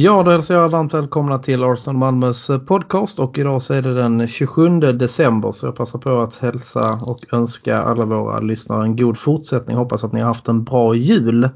[0.00, 3.94] Ja, då hälsar jag varmt välkomna till Arsenal Malmös podcast och idag så är det
[3.94, 8.96] den 27 december så jag passar på att hälsa och önska alla våra lyssnare en
[8.96, 9.76] god fortsättning.
[9.76, 11.48] Hoppas att ni har haft en bra jul.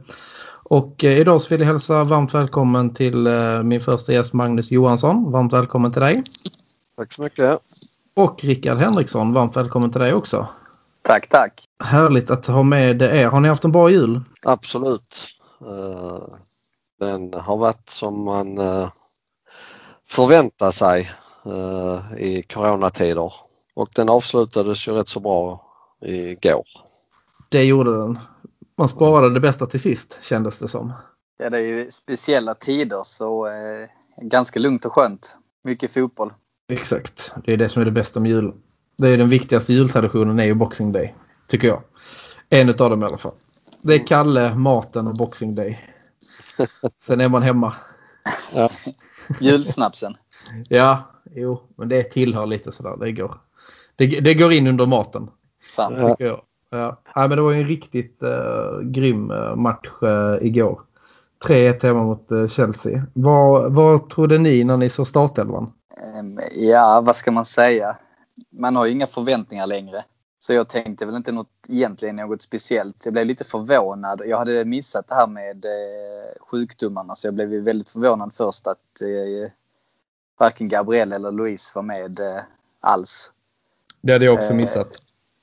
[0.62, 4.70] Och eh, idag så vill jag hälsa varmt välkommen till eh, min första gäst Magnus
[4.70, 5.32] Johansson.
[5.32, 6.22] Varmt välkommen till dig.
[6.96, 7.58] Tack så mycket.
[8.14, 10.48] Och Rickard Henriksson, varmt välkommen till dig också.
[11.02, 11.52] Tack, tack.
[11.84, 13.28] Härligt att ha med er.
[13.28, 14.20] Har ni haft en bra jul?
[14.42, 15.26] Absolut.
[15.62, 16.36] Uh,
[17.04, 18.88] den har varit som man uh,
[20.08, 21.10] förväntar sig
[21.46, 23.32] uh, i coronatider
[23.74, 25.66] och den avslutades ju rätt så bra
[26.00, 26.64] igår.
[27.48, 28.18] Det gjorde den.
[28.78, 30.92] Man sparade det bästa till sist kändes det som.
[31.38, 35.36] Ja, det är ju speciella tider så eh, ganska lugnt och skönt.
[35.64, 36.32] Mycket fotboll.
[36.68, 38.52] Exakt, det är det som är det bästa med jul.
[38.96, 41.14] Det är den viktigaste jultraditionen är ju Boxing Day,
[41.48, 41.82] tycker jag.
[42.48, 43.34] En av dem i alla fall.
[43.82, 45.80] Det är Kalle, maten och Boxing Day.
[47.02, 47.74] Sen är man hemma.
[48.54, 48.70] Ja.
[49.40, 50.16] Julsnapsen.
[50.68, 51.02] ja,
[51.34, 52.96] jo, men det tillhör lite sådär.
[52.96, 53.40] Det går,
[53.96, 55.30] det, det går in under maten.
[55.66, 56.16] Sant.
[56.18, 56.40] Jag.
[56.70, 57.02] Ja.
[57.14, 60.80] ja, men det var en riktigt uh, grym uh, match uh, igår.
[61.44, 63.02] 3-1 hemma mot uh, Chelsea.
[63.12, 65.72] Vad, vad trodde ni när ni såg startelvan?
[66.18, 67.96] Um, ja, vad ska man säga?
[68.50, 70.04] Man har ju inga förväntningar längre.
[70.42, 73.04] Så jag tänkte väl inte något, egentligen något speciellt.
[73.04, 74.22] Jag blev lite förvånad.
[74.26, 79.00] Jag hade missat det här med eh, sjukdomarna så jag blev väldigt förvånad först att
[79.00, 79.50] eh,
[80.38, 82.40] varken Gabriel eller Louise var med eh,
[82.80, 83.32] alls.
[84.00, 85.02] Det hade jag också missat.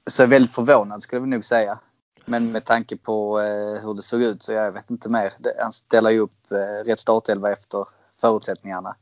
[0.09, 1.79] Så jag är väldigt förvånad skulle jag nog säga.
[2.25, 5.33] Men med tanke på eh, hur det såg ut så jag vet inte mer.
[5.59, 7.85] Han ställer ju upp eh, rätt startelva efter
[8.21, 8.95] förutsättningarna.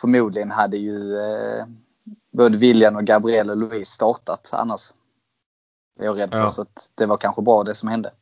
[0.00, 1.64] Förmodligen hade ju eh,
[2.30, 4.92] både William och Gabriel och Louise startat annars.
[5.98, 6.38] Det är jag rädd för.
[6.38, 6.48] Ja.
[6.48, 8.12] Så det var kanske bra det som hände.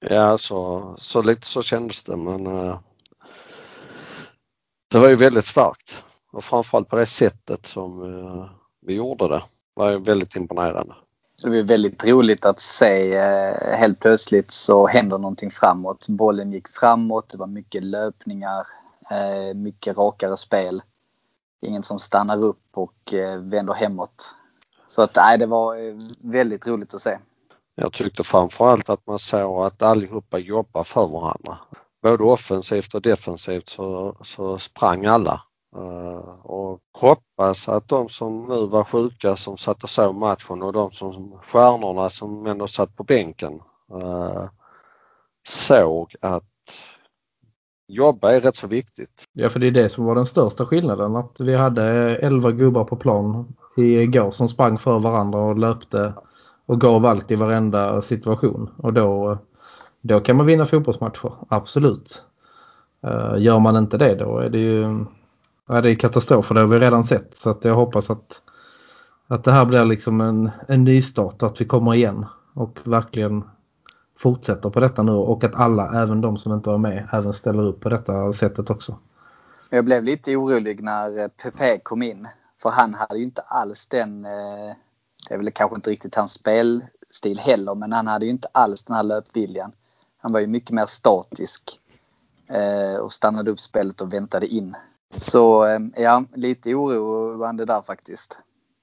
[0.00, 2.78] Ja, så, så lite så kändes det men uh,
[4.90, 6.04] det var ju väldigt starkt.
[6.32, 8.50] Och framförallt på det sättet som uh,
[8.86, 9.42] vi gjorde det
[9.74, 10.94] var ju väldigt imponerande.
[11.42, 16.08] Det var väldigt roligt att se uh, helt plötsligt så händer någonting framåt.
[16.08, 18.66] Bollen gick framåt, det var mycket löpningar,
[19.54, 20.82] mycket rakare spel.
[21.60, 24.34] Ingen som stannar upp och vänder hemåt.
[24.92, 25.76] Så att nej, det var
[26.30, 27.18] väldigt roligt att se.
[27.74, 31.58] Jag tyckte framförallt att man såg att allihopa jobbar för varandra.
[32.02, 35.42] Både offensivt och defensivt så, så sprang alla.
[35.76, 40.72] Uh, och hoppas att de som nu var sjuka som satt och såg matchen och
[40.72, 43.52] de som stjärnorna som ändå satt på bänken
[43.94, 44.44] uh,
[45.48, 46.44] såg att
[47.88, 49.24] jobba är rätt så viktigt.
[49.32, 51.16] Ja, för det är det som var den största skillnaden.
[51.16, 51.84] Att vi hade
[52.16, 56.12] 11 gubbar på plan igår som sprang för varandra och löpte
[56.66, 58.70] och gav allt i varenda situation.
[58.76, 59.38] Och då,
[60.00, 62.24] då kan man vinna fotbollsmatcher, absolut.
[63.02, 65.04] Eh, gör man inte det då är det ju
[65.68, 67.36] ja, det är katastrof för det har vi redan sett.
[67.36, 68.40] Så att jag hoppas att,
[69.26, 73.44] att det här blir liksom en, en nystart, att vi kommer igen och verkligen
[74.18, 77.62] fortsätter på detta nu och att alla, även de som inte var med, även ställer
[77.62, 78.98] upp på detta sättet också.
[79.70, 82.28] Jag blev lite orolig när Pepe kom in.
[82.62, 84.74] För han hade ju inte alls den eh,
[85.28, 88.84] det är väl kanske inte riktigt hans spelstil heller, men han hade ju inte alls
[88.84, 89.72] den här löpviljan.
[90.18, 91.80] Han var ju mycket mer statisk
[92.48, 94.76] eh, och stannade upp spelet och väntade in.
[95.14, 98.38] Så eh, ja, lite oroande där faktiskt.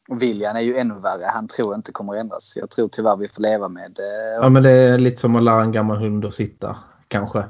[0.09, 1.25] Och William är ju ännu värre.
[1.25, 2.57] Han tror inte kommer ändras.
[2.57, 3.99] Jag tror tyvärr vi får leva med
[4.41, 6.75] Ja men det är lite som att lära en gammal hund att sitta
[7.07, 7.43] kanske.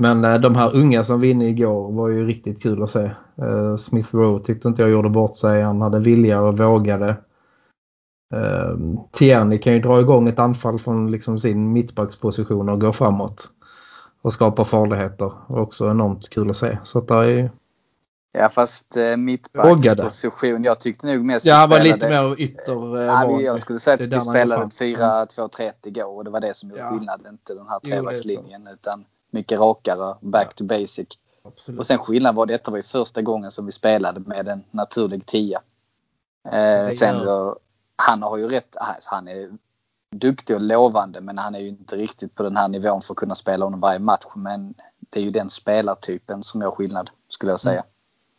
[0.00, 3.10] Men eh, de här unga som vinner igår var ju riktigt kul att se.
[3.42, 5.62] Eh, Smith Rowe tyckte inte jag gjorde bort sig.
[5.62, 7.08] Han hade vilja och vågade.
[8.34, 8.76] Eh,
[9.12, 13.48] Tierney kan ju dra igång ett anfall från liksom sin mittbacksposition och gå framåt.
[14.22, 15.32] Och skapa farligheter.
[15.46, 16.78] Också enormt kul att se.
[16.84, 17.50] Så att det är
[18.32, 20.64] Ja fast eh, mittbacksposition.
[20.64, 22.96] Jag tyckte nog mest Ja, var lite mer ytter.
[22.96, 26.70] Eh, ja, jag skulle säga att vi spelade 4-2-3 igår och det var det som
[26.70, 26.90] gjorde ja.
[26.90, 27.26] skillnad.
[27.30, 31.08] Inte den här trebackslinjen utan mycket rakare, back to basic.
[31.42, 31.78] Absolut.
[31.78, 35.26] Och sen skillnad var detta var ju första gången som vi spelade med en naturlig
[35.26, 35.62] tia.
[36.44, 37.58] Eh, sen gör
[37.96, 39.50] han har ju rätt, alltså han är
[40.16, 43.18] duktig och lovande men han är ju inte riktigt på den här nivån för att
[43.18, 44.26] kunna spela honom varje match.
[44.34, 44.74] Men
[45.10, 47.80] det är ju den spelartypen som gör skillnad skulle jag säga.
[47.80, 47.90] Mm.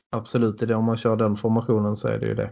[0.09, 2.51] Absolut, det om man kör den formationen så är det ju det.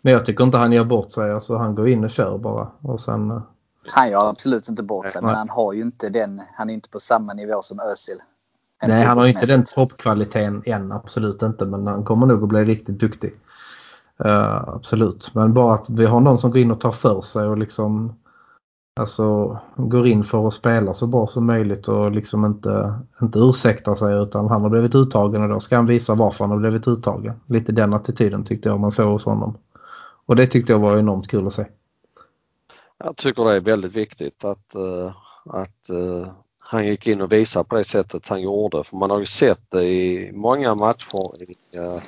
[0.00, 1.32] Men jag tycker inte han gör bort sig.
[1.32, 2.70] Alltså han går in och kör bara.
[2.82, 3.42] Och sen,
[3.86, 6.42] Han gör absolut inte bort sig, men han har ju inte den.
[6.54, 8.18] Han är inte på samma nivå som Özil.
[8.86, 11.66] Nej, han har inte den toppkvaliteten än, absolut inte.
[11.66, 13.34] Men han kommer nog att bli riktigt duktig.
[14.24, 17.46] Uh, absolut, men bara att vi har någon som går in och tar för sig
[17.46, 18.14] och liksom
[19.00, 23.94] alltså går in för att spela så bra som möjligt och liksom inte, inte ursäktar
[23.94, 26.88] sig utan han har blivit uttagen och då ska han visa varför han har blivit
[26.88, 27.40] uttagen.
[27.46, 29.56] Lite den attityden tyckte jag man såg hos honom.
[30.26, 31.66] Och det tyckte jag var enormt kul att se.
[33.04, 35.12] Jag tycker det är väldigt viktigt att, uh,
[35.44, 36.28] att uh,
[36.60, 38.84] han gick in och visade på det sättet han gjorde.
[38.84, 41.98] För man har ju sett det i många matcher i, uh,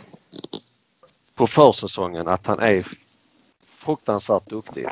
[1.35, 2.87] på försäsongen att han är
[3.65, 4.87] fruktansvärt duktig.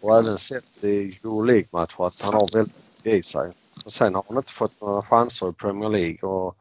[0.00, 3.52] Och även sett i League-matcher att han har väldigt mycket i sig.
[3.84, 6.56] Och sen har han inte fått några chanser i Premier League och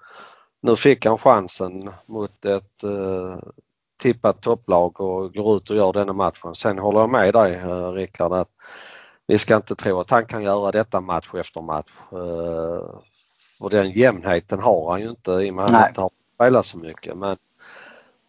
[0.62, 2.83] nu fick han chansen mot ett
[4.03, 6.55] tippat topplag och går ut och gör denna matchen.
[6.55, 8.50] Sen håller jag med dig eh, Rickard att
[9.27, 11.91] vi ska inte tro att han kan göra detta match efter match.
[12.11, 13.00] Eh,
[13.59, 16.65] och den jämnheten har han ju inte i och med att han inte har spelat
[16.65, 17.17] så mycket.
[17.17, 17.38] Men,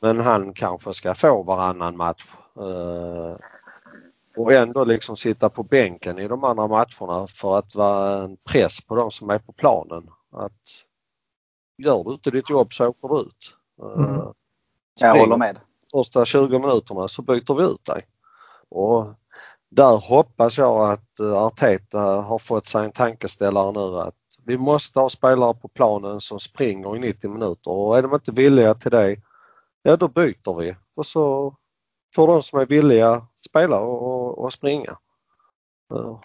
[0.00, 2.24] men han kanske ska få varannan match.
[2.56, 3.36] Eh,
[4.36, 8.80] och ändå liksom sitta på bänken i de andra matcherna för att vara en press
[8.80, 10.10] på de som är på planen.
[10.32, 10.62] Att
[11.78, 13.56] gör du inte ditt jobb så åker du ut.
[13.96, 14.34] Mm.
[14.94, 15.58] Jag håller med.
[15.92, 18.06] Första 20 minuterna så byter vi ut dig.
[18.68, 19.14] Och
[19.70, 24.14] där hoppas jag att eh, Arteta har fått sig en tankeställare nu att
[24.44, 28.32] vi måste ha spelare på planen som springer i 90 minuter och är de inte
[28.32, 29.16] villiga till det,
[29.82, 31.54] ja då byter vi och så
[32.14, 34.98] får de som är villiga spela och, och springa.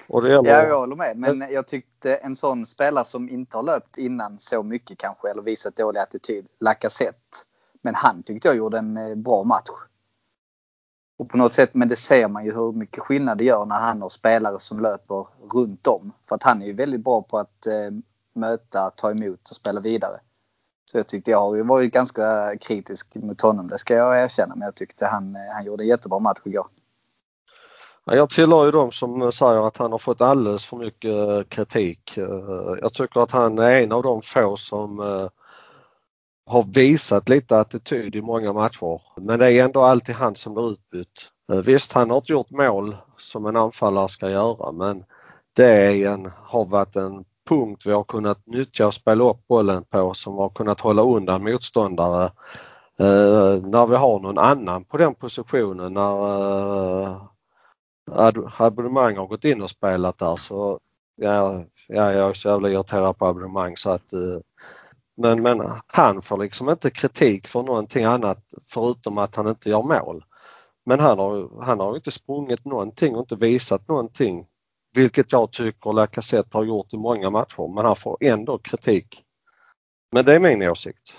[0.07, 0.49] Och det gäller...
[0.49, 1.17] Ja, jag håller med.
[1.17, 5.41] Men jag tyckte en sån spelare som inte har löpt innan så mycket kanske eller
[5.41, 7.37] visat dålig attityd, Lacazette.
[7.81, 9.69] Men han tyckte jag gjorde en eh, bra match.
[11.19, 13.79] Och på något sätt, men det ser man ju hur mycket skillnad det gör när
[13.79, 16.11] han har spelare som löper runt om.
[16.29, 17.91] För att han är ju väldigt bra på att eh,
[18.33, 20.19] möta, ta emot och spela vidare.
[20.91, 24.55] Så jag tyckte jag har varit ganska kritisk mot honom, det ska jag erkänna.
[24.55, 26.67] Men jag tyckte han, eh, han gjorde en jättebra match igår.
[28.05, 32.17] Jag tillhör ju de som säger att han har fått alldeles för mycket eh, kritik.
[32.81, 34.99] Jag tycker att han är en av de få som
[36.49, 39.01] har visat lite attityd i många matcher.
[39.21, 41.31] Men det är ändå alltid han som blir utbytt.
[41.51, 45.03] Eh, visst, han har inte gjort mål som en anfallare ska göra men
[45.53, 49.83] det är en, har varit en punkt vi har kunnat nyttja och spela upp bollen
[49.83, 52.23] på som har kunnat hålla undan motståndare.
[52.99, 56.13] Eh, när vi har någon annan på den positionen när
[57.03, 57.21] eh,
[58.57, 60.79] abonnemang har gått in och spelat där så
[61.15, 64.39] ja, ja, jag är så jävla irriterad på abonnemang så att eh,
[65.19, 69.83] men, men han får liksom inte kritik för någonting annat förutom att han inte gör
[69.83, 70.25] mål.
[70.85, 74.47] Men han har, han har inte sprungit någonting och inte visat någonting
[74.93, 79.23] vilket jag tycker Lacazette har gjort i många matcher men han får ändå kritik.
[80.11, 81.13] Men det är min åsikt.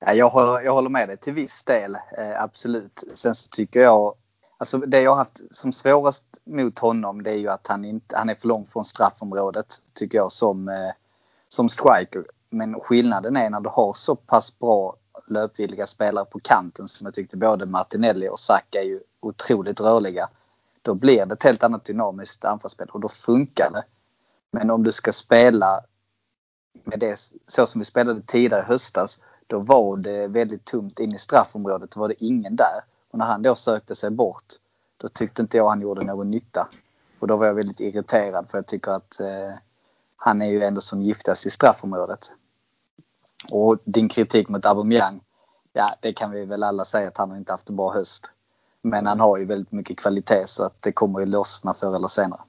[0.00, 3.04] Ja, jag, håller, jag håller med dig till viss del, eh, absolut.
[3.14, 4.14] Sen så tycker jag,
[4.58, 8.28] alltså det jag haft som svårast mot honom det är ju att han, inte, han
[8.28, 10.90] är för långt från straffområdet tycker jag som, eh,
[11.48, 12.24] som striker.
[12.50, 14.96] Men skillnaden är när du har så pass bra
[15.26, 20.28] löpvilliga spelare på kanten som jag tyckte både Martinelli och Saka är ju otroligt rörliga.
[20.82, 23.82] Då blir det ett helt annat dynamiskt anfallsspel och då funkar det.
[24.50, 25.80] Men om du ska spela
[26.84, 29.20] med det så som vi spelade tidigare i höstas.
[29.46, 31.90] Då var det väldigt tomt in i straffområdet.
[31.90, 32.84] Då var det ingen där.
[33.10, 34.54] Och när han då sökte sig bort
[34.96, 36.68] då tyckte inte jag han gjorde någon nytta.
[37.18, 39.54] Och då var jag väldigt irriterad för jag tycker att eh,
[40.18, 42.32] han är ju ändå som giftast i straffområdet.
[43.50, 45.20] Och din kritik mot Aubameyang.
[45.72, 48.30] Ja, det kan vi väl alla säga att han har inte haft en bra höst.
[48.82, 52.08] Men han har ju väldigt mycket kvalitet så att det kommer ju lossna förr eller
[52.08, 52.40] senare.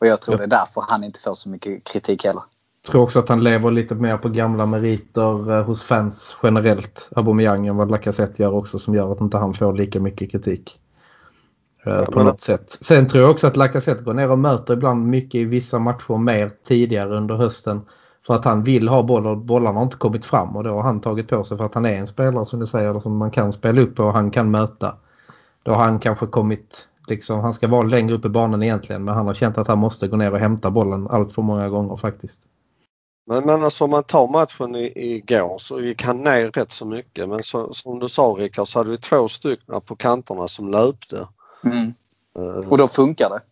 [0.00, 0.38] Och jag tror ja.
[0.38, 2.42] det är därför han inte får så mycket kritik heller.
[2.82, 7.08] Jag tror också att han lever lite mer på gamla meriter eh, hos fans generellt.
[7.16, 10.80] Aubameyang än vad Lacazette gör också som gör att inte han får lika mycket kritik.
[11.86, 12.26] Eh, ja, på men...
[12.26, 12.78] något sätt.
[12.80, 16.18] Sen tror jag också att Lacazette går ner och möter ibland mycket i vissa matcher
[16.18, 17.80] mer tidigare under hösten.
[18.26, 20.82] För att han vill ha boll och bollarna har inte kommit fram och då har
[20.82, 23.30] han tagit på sig för att han är en spelare som du säger som man
[23.30, 24.94] kan spela upp och han kan möta.
[25.62, 29.14] Då har han kanske kommit, liksom, han ska vara längre upp i banan egentligen men
[29.14, 31.96] han har känt att han måste gå ner och hämta bollen allt för många gånger
[31.96, 32.40] faktiskt.
[33.26, 37.28] Men, men alltså om man tar matchen igår så gick han ner rätt så mycket
[37.28, 41.26] men så, som du sa Rickard så hade vi två stycken på kanterna som löpte.
[41.64, 41.94] Mm.
[42.38, 43.42] Uh, och då funkar det?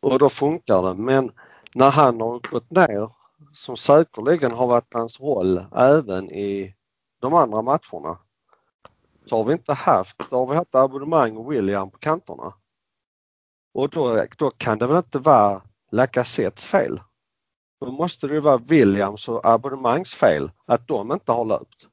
[0.00, 1.30] Och då funkar det men
[1.74, 3.10] när han har gått ner
[3.52, 6.74] som säkerligen har varit hans roll även i
[7.20, 8.18] de andra matcherna
[9.24, 12.54] så har vi inte haft, då har vi haft abonnemang och William på kanterna.
[13.74, 15.62] Och då, då kan det väl inte vara
[15.92, 17.00] Lacazettes fel?
[17.80, 21.88] Då måste det ju vara Williams och abonnemangsfel fel att de inte har löpt.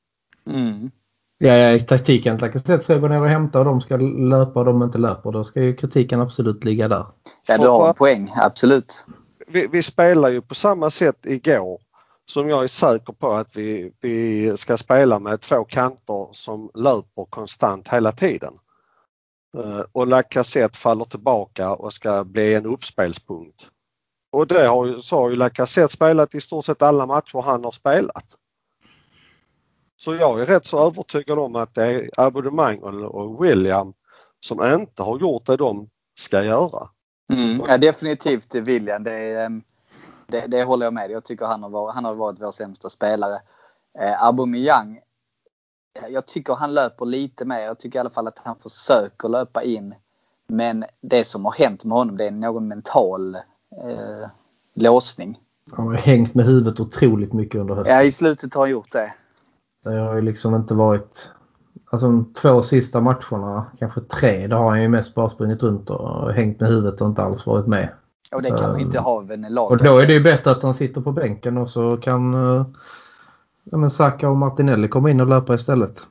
[0.45, 0.91] Mm.
[1.37, 4.65] Ja, ja, taktiken att Lacazette ska gå ner och hämta och de ska löpa och
[4.65, 5.31] de inte löper.
[5.31, 7.05] Då ska ju kritiken absolut ligga där.
[7.47, 8.31] Ja, du har en poäng.
[8.35, 9.05] Absolut.
[9.47, 11.79] Vi, vi spelar ju på samma sätt igår
[12.25, 17.25] som jag är säker på att vi, vi ska spela med två kanter som löper
[17.29, 18.53] konstant hela tiden.
[19.57, 23.67] Eh, och Lacazette faller tillbaka och ska bli en uppspelspunkt.
[24.31, 27.71] Och det har så har ju Lacazette spelat i stort sett alla matcher han har
[27.71, 28.25] spelat.
[30.05, 33.93] Så jag är rätt så övertygad om att det är abonnemang och William
[34.39, 36.87] som inte har gjort det de ska göra.
[37.33, 39.03] Mm, ja, definitivt William.
[39.03, 39.61] Det, är, ehm,
[40.27, 42.89] det, det håller jag med Jag tycker han har varit, han har varit vår sämsta
[42.89, 43.39] spelare.
[43.99, 44.99] Eh, Aubameyang,
[46.09, 47.59] jag tycker han löper lite mer.
[47.59, 49.95] Jag tycker i alla fall att han försöker löpa in.
[50.47, 54.29] Men det som har hänt med honom det är någon mental eh,
[54.73, 55.39] låsning.
[55.71, 57.95] Han har hängt med huvudet otroligt mycket under hösten.
[57.95, 59.13] Ja, i slutet har han gjort det.
[59.85, 61.31] Det har ju liksom inte varit...
[61.85, 65.89] Alltså de två sista matcherna, kanske tre, då har han ju mest bara sprungit runt
[65.89, 67.89] och hängt med huvudet och inte alls varit med.
[68.31, 69.71] Och det kan um, inte ha en lag.
[69.71, 72.65] Och då är det ju bättre att han sitter på bänken och så kan uh,
[73.63, 76.07] ja, men Saka och Martinelli komma in och löpa istället.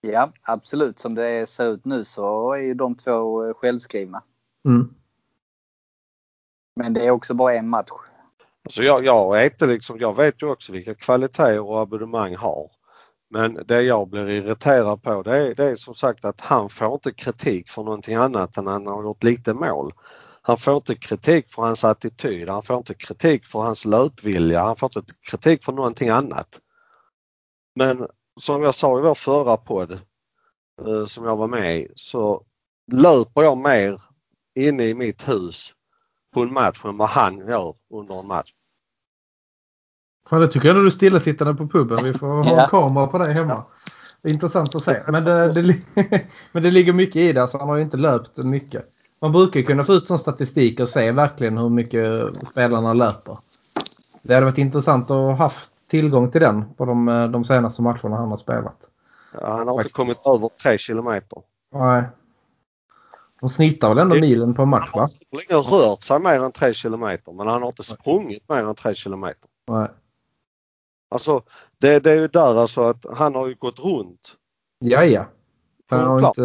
[0.00, 0.98] Ja, absolut.
[0.98, 4.22] Som det ser ut nu så är ju de två självskrivna.
[4.68, 4.94] Mm.
[6.76, 7.90] Men det är också bara en match.
[8.64, 12.70] Alltså jag, jag, är inte liksom, jag vet ju också vilka kvaliteter och abonnemang har.
[13.30, 16.92] Men det jag blir irriterad på det är, det är som sagt att han får
[16.94, 19.92] inte kritik för någonting annat än att han har gjort lite mål.
[20.42, 24.76] Han får inte kritik för hans attityd, han får inte kritik för hans löpvilja, han
[24.76, 26.60] får inte kritik för någonting annat.
[27.74, 28.08] Men
[28.40, 29.92] som jag sa i vår förra podd
[30.86, 32.42] eh, som jag var med i så
[32.92, 34.02] löper jag mer
[34.54, 35.72] inne i mitt hus
[36.34, 38.52] på en match än vad han gör under en match.
[40.30, 42.04] Fan, det tycker jag när du är stillasittande på puben.
[42.04, 43.64] Vi får ha en kamera på dig hemma.
[44.28, 45.02] Intressant att se.
[45.08, 45.80] Men det, det,
[46.52, 47.42] men det ligger mycket i det.
[47.42, 48.92] Alltså, han har ju inte löpt mycket.
[49.20, 53.38] Man brukar kunna få ut sån statistik och se verkligen hur mycket spelarna löper.
[54.22, 58.16] Det hade varit intressant att ha haft tillgång till den på de, de senaste matcherna
[58.16, 58.76] han har spelat.
[59.40, 59.98] Ja, han har Faktiskt.
[59.98, 61.42] inte kommit över 3 kilometer.
[61.74, 62.04] Nej.
[63.40, 65.06] De snittar väl ändå det, milen på en match va?
[65.50, 68.74] Han har rört sig mer än 3 kilometer men han har inte sprungit mer än
[68.74, 69.50] 3 kilometer.
[69.68, 69.88] Nej.
[71.08, 71.42] Alltså
[71.78, 74.36] det, det är ju där alltså att han har ju gått runt.
[74.78, 75.26] Ja, ja.
[75.90, 76.42] Han har inte,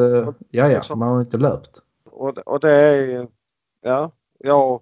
[0.50, 1.00] ja, ja, liksom.
[1.00, 1.82] man har inte löpt.
[2.12, 3.28] Och, och det är,
[3.82, 4.82] ja, ja.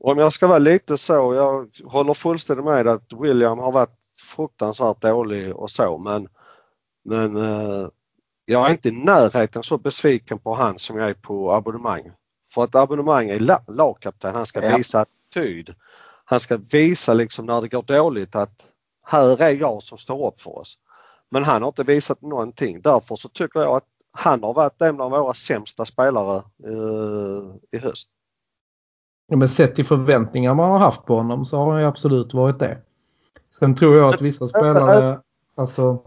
[0.00, 3.98] Om jag ska vara lite så, jag håller fullständigt med att William har varit
[4.36, 6.28] fruktansvärt dålig och så men,
[7.04, 7.88] men eh,
[8.44, 12.10] jag är inte i närheten så besviken på han som jag är på abonnemang.
[12.50, 14.76] För att abonnemang är lagkapten, han ska ja.
[14.76, 15.74] visa attityd.
[16.28, 18.68] Han ska visa liksom när det går dåligt att
[19.04, 20.78] här är jag som står upp för oss.
[21.30, 22.80] Men han har inte visat någonting.
[22.80, 23.86] Därför så tycker jag att
[24.18, 28.08] han har varit en av våra sämsta spelare uh, i höst.
[29.28, 32.34] Ja, men sett till förväntningar man har haft på honom så har han ju absolut
[32.34, 32.78] varit det.
[33.58, 35.20] Sen tror jag att vissa spelare,
[35.56, 36.02] alltså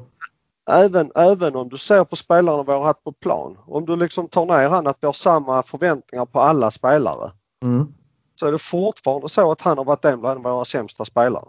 [0.69, 3.57] Även, även om du ser på spelarna vi har haft på plan.
[3.65, 7.31] Om du liksom tar ner han att vi har samma förväntningar på alla spelare.
[7.63, 7.93] Mm.
[8.39, 11.45] Så är det fortfarande så att han har varit en bland våra sämsta spelare.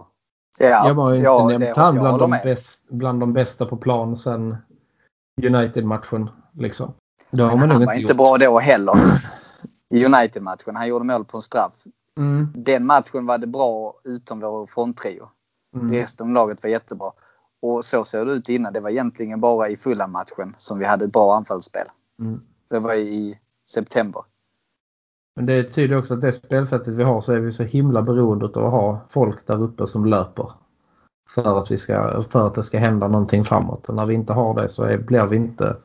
[0.59, 4.16] Ja, jag var inte ja, nämnt han bland de, bäst, bland de bästa på plan
[4.16, 4.56] sen
[5.42, 6.30] United-matchen.
[6.52, 6.92] Liksom.
[7.30, 8.16] Det har man han var inte gjort.
[8.16, 8.94] bra då heller.
[9.90, 10.76] I United-matchen.
[10.76, 11.73] Han gjorde mål på en straff.
[12.18, 12.52] Mm.
[12.54, 15.28] Den matchen var det bra utom vår fronttrio.
[15.75, 15.92] Mm.
[15.92, 17.12] Resten av laget var jättebra.
[17.62, 18.73] Och så såg det ut innan.
[18.73, 21.87] Det var egentligen bara i fulla matchen som vi hade ett bra anfallsspel.
[22.18, 22.40] Mm.
[22.70, 24.23] Det var i september.
[25.37, 28.45] Men det tyder också att det spelsättet vi har så är vi så himla beroende
[28.45, 30.53] av att ha folk där uppe som löper.
[31.35, 33.89] För att, vi ska, för att det ska hända någonting framåt.
[33.89, 35.77] Och när vi inte har det så är, blir vi inte...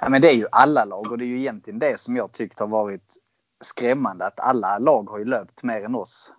[0.00, 2.32] Ja, men det är ju alla lag och det är ju egentligen det som jag
[2.32, 3.16] tyckt har varit
[3.64, 4.26] skrämmande.
[4.26, 6.32] Att alla lag har ju löpt mer än oss.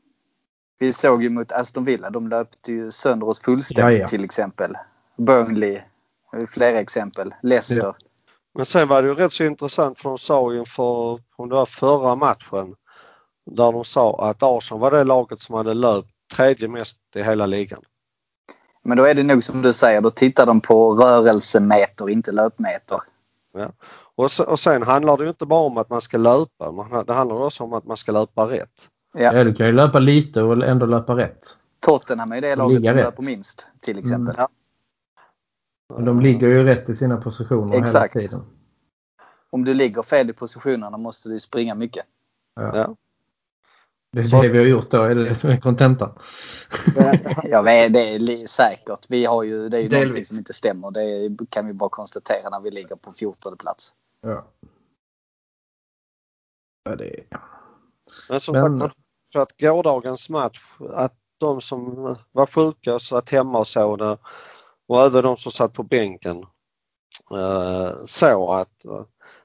[0.80, 2.10] Vi såg ju mot Aston Villa.
[2.10, 4.78] De löpte ju sönder oss fullständigt ja, till exempel.
[5.18, 5.82] Burnley.
[6.48, 7.36] Flera exempel.
[7.42, 7.96] Leicester.
[8.00, 8.07] Ja.
[8.58, 11.66] Men sen var det ju rätt så intressant för de sa inför, om det var
[11.66, 12.76] förra matchen,
[13.46, 17.46] där de sa att Arsenal var det laget som hade löpt tredje mest i hela
[17.46, 17.80] ligan.
[18.84, 23.00] Men då är det nog som du säger, då tittar de på rörelsemeter, inte löpmeter.
[23.54, 23.72] Ja.
[24.16, 27.14] Och, sen, och sen handlar det ju inte bara om att man ska löpa, det
[27.14, 28.90] handlar också om att man ska löpa rätt.
[29.14, 29.34] Ja.
[29.34, 31.58] ja, du kan ju löpa lite och ändå löpa rätt.
[31.80, 33.06] Tottenham är det laget som rätt.
[33.06, 34.36] löper minst till exempel.
[34.36, 34.36] Mm.
[34.38, 34.50] Ja.
[35.88, 38.16] De ligger ju rätt i sina positioner Exakt.
[38.16, 38.46] hela tiden.
[39.50, 42.06] om du ligger fel i positionerna måste du springa mycket.
[42.56, 42.96] Ja.
[44.12, 44.42] Det är så...
[44.42, 46.20] det vi har gjort då, är det det som är kontentan?
[47.44, 49.06] ja, det är säkert.
[49.10, 50.04] Vi har ju, det är ju Delvis.
[50.04, 50.92] någonting som inte stämmer.
[50.92, 53.94] Det kan vi bara konstatera när vi ligger på 14 plats.
[54.22, 54.48] Ja.
[56.84, 57.26] ja det är...
[58.30, 58.80] Men som Men...
[58.80, 58.96] sagt,
[59.34, 60.60] för att gårdagens match,
[60.94, 64.18] att de som var sjuka satt hemma och såg det
[64.88, 66.46] och även de som satt på bänken
[67.30, 69.02] så såg att eh,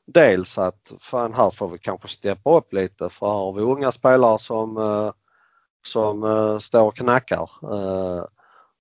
[0.06, 3.92] dels att fan här får vi kanske steppa upp lite för här har vi unga
[3.92, 5.12] spelare som, eh,
[5.86, 7.50] som står och knackar.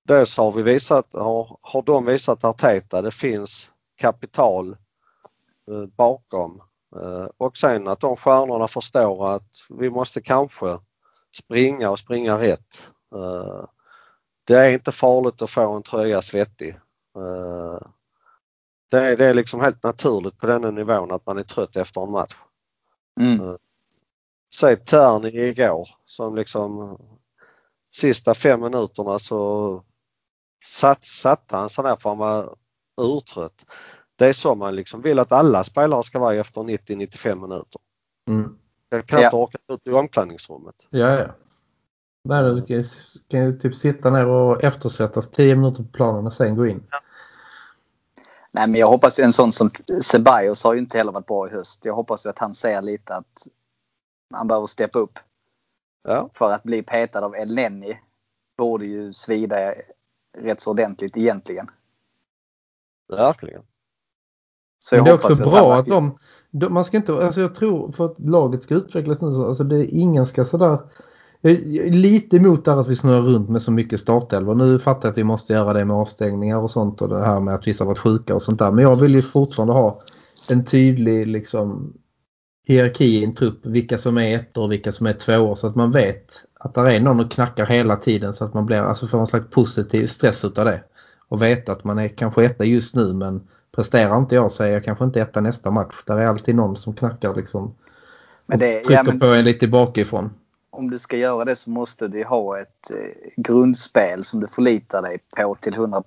[0.08, 4.78] Dels har vi visat, har, har de visat Arteta, det finns kapital
[5.98, 6.62] bakom
[7.38, 10.80] och sen att de stjärnorna förstår att vi måste kanske
[11.38, 12.88] springa och springa rätt.
[14.44, 16.76] Det är inte farligt att få en tröja svettig.
[18.92, 22.02] Det är, det är liksom helt naturligt på denna nivån att man är trött efter
[22.02, 22.36] en match.
[23.20, 23.58] Mm.
[24.56, 26.98] Säg Terni igår som liksom
[27.96, 29.84] sista fem minuterna så
[30.66, 32.56] satt, satte han sig ner för han var
[33.02, 33.66] urtrött.
[34.16, 37.82] Det är så man liksom vill att alla spelare ska vara efter 90-95 minuter.
[38.28, 38.58] Mm.
[38.90, 39.28] Jag kan ja.
[39.28, 40.76] inte orka ut i omklädningsrummet.
[40.90, 41.36] Ja, ja.
[42.24, 42.84] Nej, du
[43.28, 46.84] kan, ju typ sitta ner och eftersvettas 10 minuter på planen och sen gå in.
[46.92, 46.98] Ja.
[48.52, 49.70] Nej, men jag hoppas ju en sån som
[50.02, 51.86] Ceballos har ju inte heller varit bra i höst.
[51.86, 53.48] Jag hoppas ju att han ser lite att
[54.34, 55.20] han behöver steppa upp.
[56.04, 56.30] Ja.
[56.34, 58.00] För att bli petad av El Nenni
[58.58, 59.74] borde ju svida
[60.38, 61.68] rätt så ordentligt egentligen.
[63.10, 63.62] Verkligen.
[64.80, 66.18] Så jag Men det är också bra att de,
[66.52, 69.64] de, man ska inte, alltså jag tror för att laget ska utvecklas nu så, alltså
[69.64, 70.80] det, ingen ska sådär är
[71.44, 74.56] lite emot att vi snurrar runt med så mycket startelvor.
[74.56, 77.40] Nu fattar jag att vi måste göra det med avstängningar och sånt och det här
[77.40, 78.72] med att vissa varit sjuka och sånt där.
[78.72, 80.02] Men jag vill ju fortfarande ha
[80.50, 81.94] en tydlig liksom,
[82.68, 83.66] hierarki i en trupp.
[83.66, 86.74] Vilka som är ett och vilka som är två år så att man vet att
[86.74, 89.50] det är någon och knackar hela tiden så att man blir, alltså får en slags
[89.50, 90.84] positiv stress utav det.
[91.28, 94.68] Och veta att man är kanske etta just nu men presterar inte jag så är
[94.68, 95.96] jag kanske inte etta nästa match.
[96.06, 97.76] Där är alltid någon som knackar liksom.
[98.46, 99.20] Men det, trycker ja, men...
[99.20, 100.30] på en lite bakifrån
[100.72, 105.02] om du ska göra det så måste du ha ett eh, grundspel som du förlitar
[105.02, 106.04] dig på till 100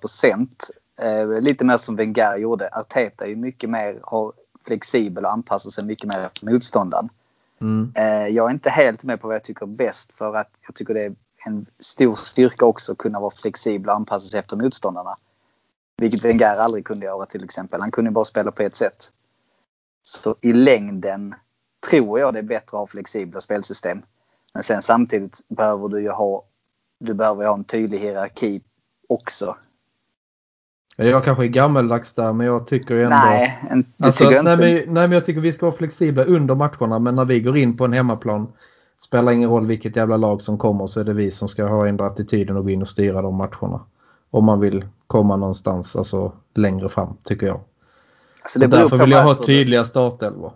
[1.01, 2.69] eh, Lite mer som Wenger gjorde.
[2.71, 4.33] Arteta är ju mycket mer har
[4.65, 7.09] flexibel och anpassar sig mycket mer efter motståndaren.
[7.61, 7.93] Mm.
[7.95, 10.75] Eh, jag är inte helt med på vad jag tycker är bäst för att jag
[10.75, 14.57] tycker det är en stor styrka också att kunna vara flexibel och anpassa sig efter
[14.57, 15.17] motståndarna.
[15.97, 17.81] Vilket Wenger aldrig kunde göra till exempel.
[17.81, 19.11] Han kunde bara spela på ett sätt.
[20.03, 21.35] Så i längden
[21.89, 24.01] tror jag det är bättre att ha flexibla spelsystem.
[24.55, 26.43] Men sen samtidigt behöver du ju ha,
[26.99, 28.61] du behöver ha en tydlig hierarki
[29.09, 29.55] också.
[30.95, 33.09] Jag kanske är gammeldags där men jag tycker ändå...
[33.09, 33.63] Nej,
[33.97, 34.55] det alltså, tycker inte.
[34.55, 37.39] Nej men, nej men jag tycker vi ska vara flexibla under matcherna men när vi
[37.39, 38.47] går in på en hemmaplan
[39.05, 41.87] spelar ingen roll vilket jävla lag som kommer så är det vi som ska ha
[41.87, 43.79] ändra attityden och gå in och styra de matcherna.
[44.31, 47.59] Om man vill komma någonstans alltså längre fram tycker jag.
[48.41, 50.51] Alltså därför vill jag ha tydliga startelvor.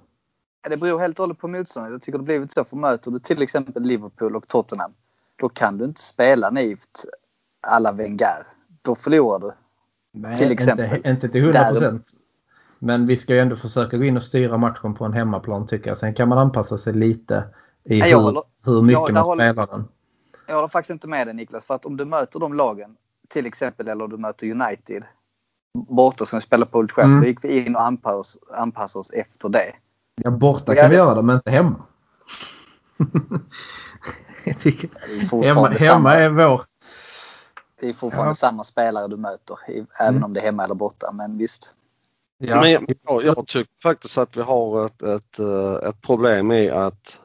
[0.62, 1.92] Det beror helt och hållet på motståndet.
[1.92, 2.64] Jag tycker det blivit så.
[2.64, 4.94] För möter du till exempel Liverpool och Tottenham.
[5.36, 7.06] Då kan du inte spela naivt
[7.62, 8.48] alla Wenger.
[8.82, 9.52] Då förlorar du.
[10.12, 10.96] Nej, till exempel.
[10.96, 12.08] Inte, inte till 100 procent.
[12.80, 15.88] Men vi ska ju ändå försöka gå in och styra matchen på en hemmaplan tycker
[15.88, 15.98] jag.
[15.98, 17.44] Sen kan man anpassa sig lite
[17.84, 19.88] i Nej, hur, håller, hur mycket jag, man håller, spelar den.
[20.48, 21.66] Jag håller faktiskt inte med dig Niklas.
[21.66, 22.96] För att om du möter de lagen,
[23.28, 25.04] till exempel, eller du möter United
[25.74, 27.10] borta som spelar på Old Trafford.
[27.10, 27.22] Mm.
[27.22, 28.20] Då gick vi in och anpassade
[28.90, 29.74] oss, oss efter det.
[30.24, 31.76] Ja, borta kan vi göra det, men inte hemma.
[34.44, 34.90] jag tycker,
[35.44, 36.66] hemma, hemma är vår.
[37.80, 38.34] Det är fortfarande ja.
[38.34, 39.58] samma spelare du möter,
[40.00, 40.24] även mm.
[40.24, 41.12] om det är hemma eller borta.
[41.14, 41.76] Men visst.
[42.38, 42.62] Ja.
[42.62, 47.20] Men jag, jag tycker faktiskt att vi har ett, ett, eh, ett problem i att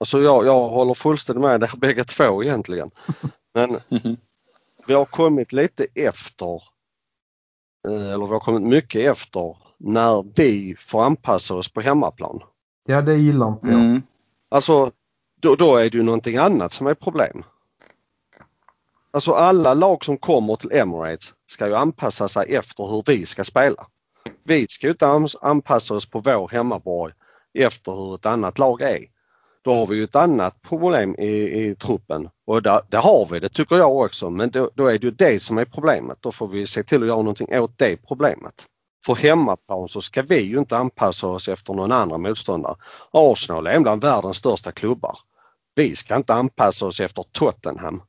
[0.00, 2.90] Alltså jag, jag håller fullständigt med där bägge två egentligen.
[3.54, 3.78] Men
[4.86, 6.62] vi har kommit lite efter,
[7.88, 12.40] eh, eller vi har kommit mycket efter när vi får anpassa oss på hemmaplan.
[12.86, 13.80] Ja, det gillar inte jag.
[13.80, 14.02] Mm.
[14.48, 14.90] Alltså,
[15.40, 17.42] då, då är det ju någonting annat som är problem.
[19.12, 23.44] Alltså alla lag som kommer till Emirates ska ju anpassa sig efter hur vi ska
[23.44, 23.86] spela.
[24.44, 27.12] Vi ska ju inte anpassa oss på vår hemmaborg
[27.54, 29.04] efter hur ett annat lag är.
[29.62, 33.40] Då har vi ju ett annat problem i, i truppen och där, det har vi,
[33.40, 36.18] det tycker jag också, men då, då är det ju det som är problemet.
[36.20, 38.66] Då får vi se till att göra någonting åt det problemet.
[39.06, 42.74] För hemmaplan så ska vi ju inte anpassa oss efter någon annan motståndare.
[43.10, 45.18] Arsenal är bland världens största klubbar.
[45.74, 48.02] Vi ska inte anpassa oss efter Tottenham.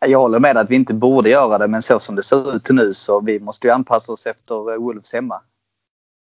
[0.00, 2.70] Jag håller med att vi inte borde göra det men så som det ser ut
[2.70, 5.42] nu så vi måste ju anpassa oss efter Wolves hemma.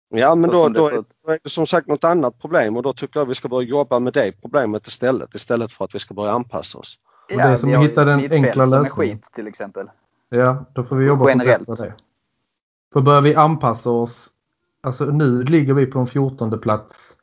[0.09, 2.93] Ja men då, då, är, då är det som sagt något annat problem och då
[2.93, 6.15] tycker jag vi ska börja jobba med det problemet istället istället för att vi ska
[6.15, 6.99] börja anpassa oss.
[7.29, 8.91] Ja, det är som att hitta den enkla lösningen.
[8.91, 9.91] skit till exempel.
[10.29, 11.67] Ja, då får vi jobba Generellt.
[11.67, 11.95] på det.
[12.93, 14.31] För börjar vi anpassa oss,
[14.83, 17.17] alltså nu ligger vi på en 14 plats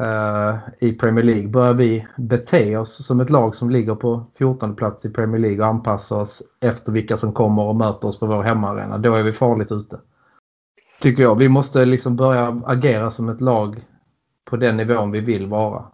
[0.00, 1.48] eh, i Premier League.
[1.48, 5.60] Börjar vi bete oss som ett lag som ligger på 14 plats i Premier League
[5.60, 9.22] och anpassa oss efter vilka som kommer och möter oss på vår hemmaarena, då är
[9.22, 10.00] vi farligt ute.
[11.00, 11.34] Tycker jag.
[11.34, 13.84] Vi måste liksom börja agera som ett lag
[14.44, 15.84] på den nivån vi vill vara.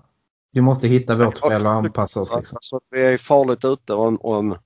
[0.53, 2.37] Vi måste hitta vårt spel och anpassa oss.
[2.37, 2.57] Liksom.
[2.57, 4.57] Alltså, vi är farligt ute om, om,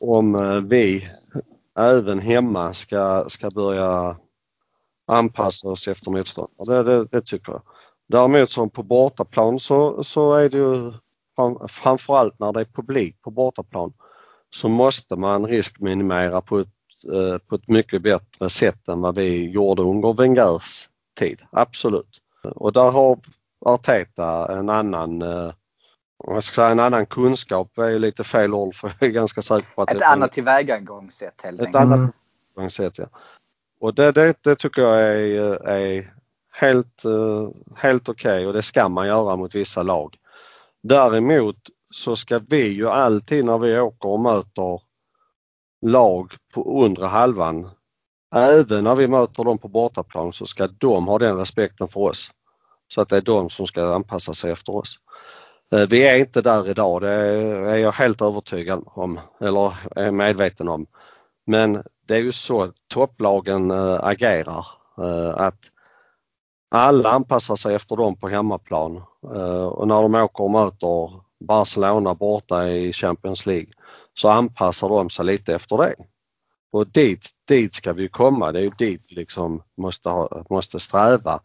[0.00, 1.08] om eh, vi
[1.78, 4.16] även hemma ska, ska börja
[5.06, 6.82] anpassa oss efter motståndare.
[6.82, 7.62] Det, det, det, tycker jag.
[8.08, 10.92] Däremot som på bortaplan så, så är det ju
[11.68, 13.92] framförallt när det är publik på bortaplan
[14.54, 16.68] så måste man riskminimera på ett,
[17.12, 20.88] eh, på ett mycket bättre sätt än vad vi gjorde under Wengers
[21.18, 21.42] tid.
[21.52, 22.18] Absolut.
[22.42, 23.18] Och där har
[23.66, 25.52] Arteta en annan eh,
[26.26, 29.42] eh, jag ska säga en annan kunskap är lite fel ord för jag är ganska
[29.42, 31.76] säker på att Ett annat tillvägagångssätt helt enkelt.
[31.76, 33.06] Ett annat tillvägagångssätt ja.
[33.80, 36.12] Och det, det, det tycker jag är, är
[36.50, 40.16] helt, eh, helt okej okay och det ska man göra mot vissa lag.
[40.82, 41.56] Däremot
[41.90, 44.80] så ska vi ju alltid när vi åker och möter
[45.86, 47.70] lag på undre halvan,
[48.34, 52.30] även när vi möter dem på bortaplan så ska de ha den respekten för oss.
[52.88, 54.96] Så att det är de som ska anpassa sig efter oss.
[55.72, 60.68] Eh, vi är inte där idag, det är jag helt övertygad om, eller är medveten
[60.68, 60.86] om.
[61.46, 64.66] Men det är ju så topplagen eh, agerar.
[64.98, 65.58] Eh, att
[66.70, 69.02] alla anpassar sig efter dem på hemmaplan
[69.72, 73.68] och när de åker och möter Barcelona borta i Champions League
[74.14, 75.94] så anpassar de sig lite efter det.
[76.72, 80.80] Och dit, dit ska vi komma, det är ju dit vi liksom måste, ha, måste
[80.80, 81.40] sträva.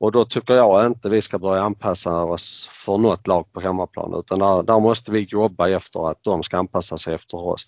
[0.00, 4.14] Och då tycker jag inte vi ska börja anpassa oss för något lag på hemmaplan
[4.14, 7.66] utan där, där måste vi jobba efter att de ska anpassa sig efter oss.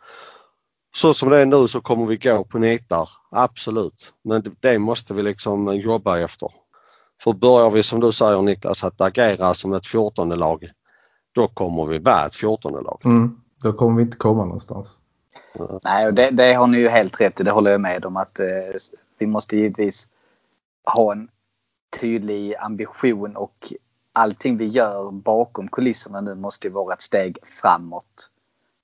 [0.96, 4.12] Så som det är nu så kommer vi gå på nitar, absolut.
[4.24, 6.48] Men det, det måste vi liksom jobba efter.
[7.22, 10.70] För börjar vi som du säger Niklas att agera som ett 14 lag
[11.32, 13.00] då kommer vi vara ett 14 lag.
[13.04, 15.00] Mm, då kommer vi inte komma någonstans.
[15.82, 17.42] Nej, och det, det har ni ju helt rätt i.
[17.42, 18.46] Det håller jag med om att eh,
[19.18, 20.08] vi måste givetvis
[20.84, 21.28] ha en
[22.00, 23.72] tydlig ambition och
[24.12, 28.30] allting vi gör bakom kulisserna nu måste ju vara ett steg framåt.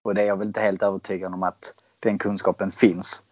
[0.03, 3.23] Och det är jag väl inte helt övertygad om att den kunskapen finns.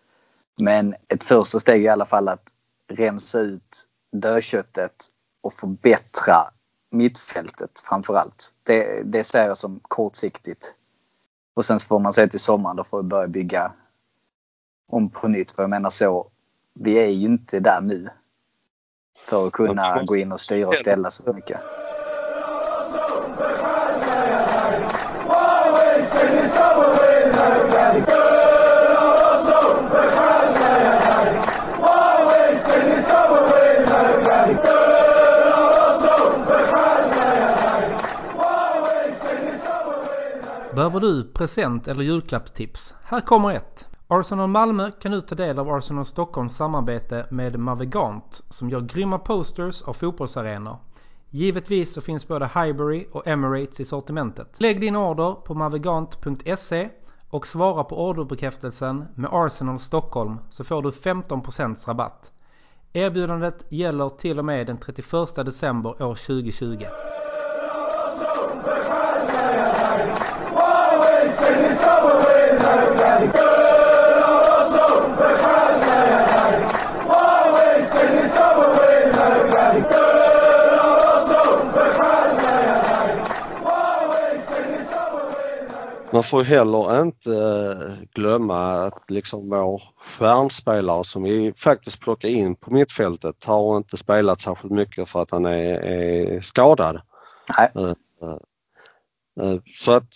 [0.57, 2.49] Men ett första steg är i alla fall att
[2.89, 5.07] rensa ut dödköttet
[5.41, 6.51] och förbättra
[6.91, 8.55] mittfältet framförallt.
[8.63, 10.75] Det, det ser jag som kortsiktigt.
[11.55, 13.73] Och sen får man se till sommaren, då får vi börja bygga
[14.89, 15.53] om på nytt.
[15.53, 16.31] För jag menar så,
[16.75, 18.09] vi är ju inte där nu.
[19.25, 21.61] För att kunna gå in och styra och ställa så mycket.
[40.75, 42.95] Behöver du present eller julklappstips?
[43.05, 43.89] Här kommer ett!
[44.09, 49.19] Arsenal Malmö kan nu ta del av Arsenal Stockholms samarbete med Mavigant som gör grymma
[49.19, 50.77] posters av fotbollsarenor.
[51.31, 54.61] Givetvis så finns både Highbury och Emirates i sortimentet.
[54.61, 56.89] Lägg din order på mavigant.se
[57.31, 62.31] och svara på orderbekräftelsen med Arsenal Stockholm så får du 15% rabatt.
[62.93, 66.87] Erbjudandet gäller till och med den 31 december år 2020.
[86.15, 92.57] Man får heller inte eh, glömma att liksom vår stjärnspelare som vi faktiskt plockar in
[92.57, 97.01] på mittfältet har inte spelat särskilt mycket för att han är, är skadad.
[97.59, 97.71] Nej.
[97.75, 97.91] Eh,
[99.41, 100.09] eh, så att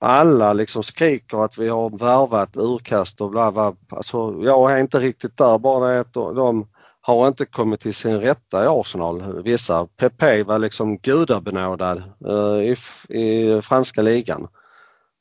[0.00, 3.74] alla liksom skriker att vi har värvat urkast och bla bla.
[3.88, 6.68] Alltså, jag är inte riktigt där, bara det att de
[7.00, 9.42] har inte kommit till sin rätta i Arsenal.
[9.42, 9.86] Vissa.
[9.86, 12.76] Pepe var liksom gudabenådad uh, i,
[13.08, 14.48] i franska ligan.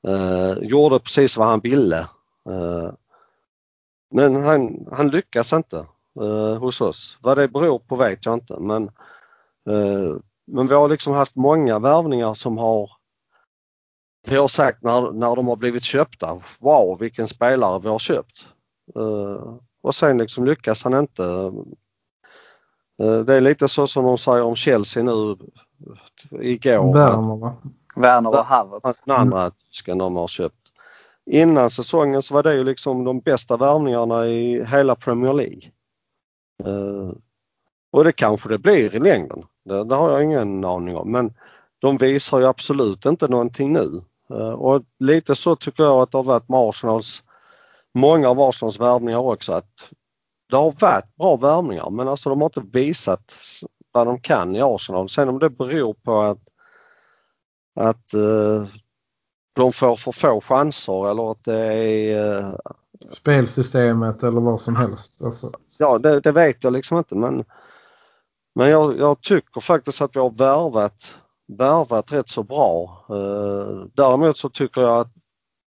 [0.07, 1.99] Uh, gjorde precis vad han ville.
[2.49, 2.91] Uh,
[4.11, 5.85] men han, han lyckas inte
[6.59, 7.17] hos oss.
[7.21, 8.91] Vad det beror på vet jag inte men,
[10.47, 12.91] men vi har liksom haft många värvningar som har
[14.27, 18.47] vi har sagt när, när de har blivit köpta, wow vilken spelare vi har köpt.
[19.81, 21.23] Och sen liksom lyckas han inte.
[23.01, 25.35] Eh, det är lite så som de säger om Chelsea nu
[26.41, 26.93] igår.
[26.93, 27.55] Werner va?
[27.95, 29.01] Werner och Havertz.
[29.05, 30.55] Den andra tysken de har köpt.
[31.25, 35.61] Innan säsongen så var det ju liksom de bästa värvningarna i hela Premier League.
[36.65, 37.11] Uh,
[37.91, 39.43] och det kanske det blir i längden.
[39.65, 41.33] Det, det, har jag ingen aning om men
[41.79, 44.01] de visar ju absolut inte någonting nu.
[44.31, 47.23] Uh, och lite så tycker jag att det har varit med Arsenals,
[47.95, 49.91] många av Arsenals värvningar också att
[50.49, 53.33] det har varit bra värvningar men alltså de har inte visat
[53.91, 55.09] vad de kan i Arsenal.
[55.09, 56.41] Sen om det beror på att,
[57.75, 58.67] att uh,
[59.53, 62.37] de får för få chanser eller att det är...
[62.39, 62.55] Uh,
[63.09, 65.21] Spelsystemet eller vad som helst.
[65.21, 65.51] Alltså.
[65.77, 67.43] Ja, det, det, vet jag liksom inte men,
[68.55, 71.17] men jag, jag, tycker faktiskt att vi har värvat,
[71.57, 73.05] värvat rätt så bra.
[73.11, 75.13] Uh, däremot så tycker jag att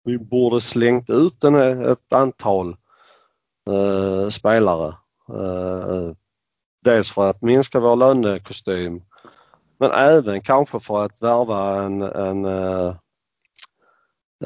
[0.05, 2.77] vi borde slängt ut en, ett antal
[3.71, 4.95] uh, spelare.
[5.31, 6.13] Uh,
[6.85, 9.03] dels för att minska vår lönekostym
[9.79, 12.45] men även kanske för att värva en, en,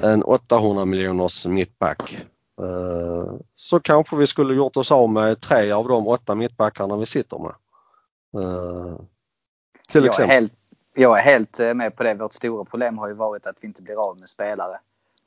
[0.01, 2.27] en 800 miljoners mittback.
[3.57, 7.39] Så kanske vi skulle gjort oss av med tre av de åtta mittbackarna vi sitter
[7.39, 7.55] med.
[9.89, 10.21] Till jag.
[10.21, 10.53] Är helt,
[10.95, 12.15] jag är helt med på det.
[12.15, 14.79] Vårt stora problem har ju varit att vi inte blir av med spelare.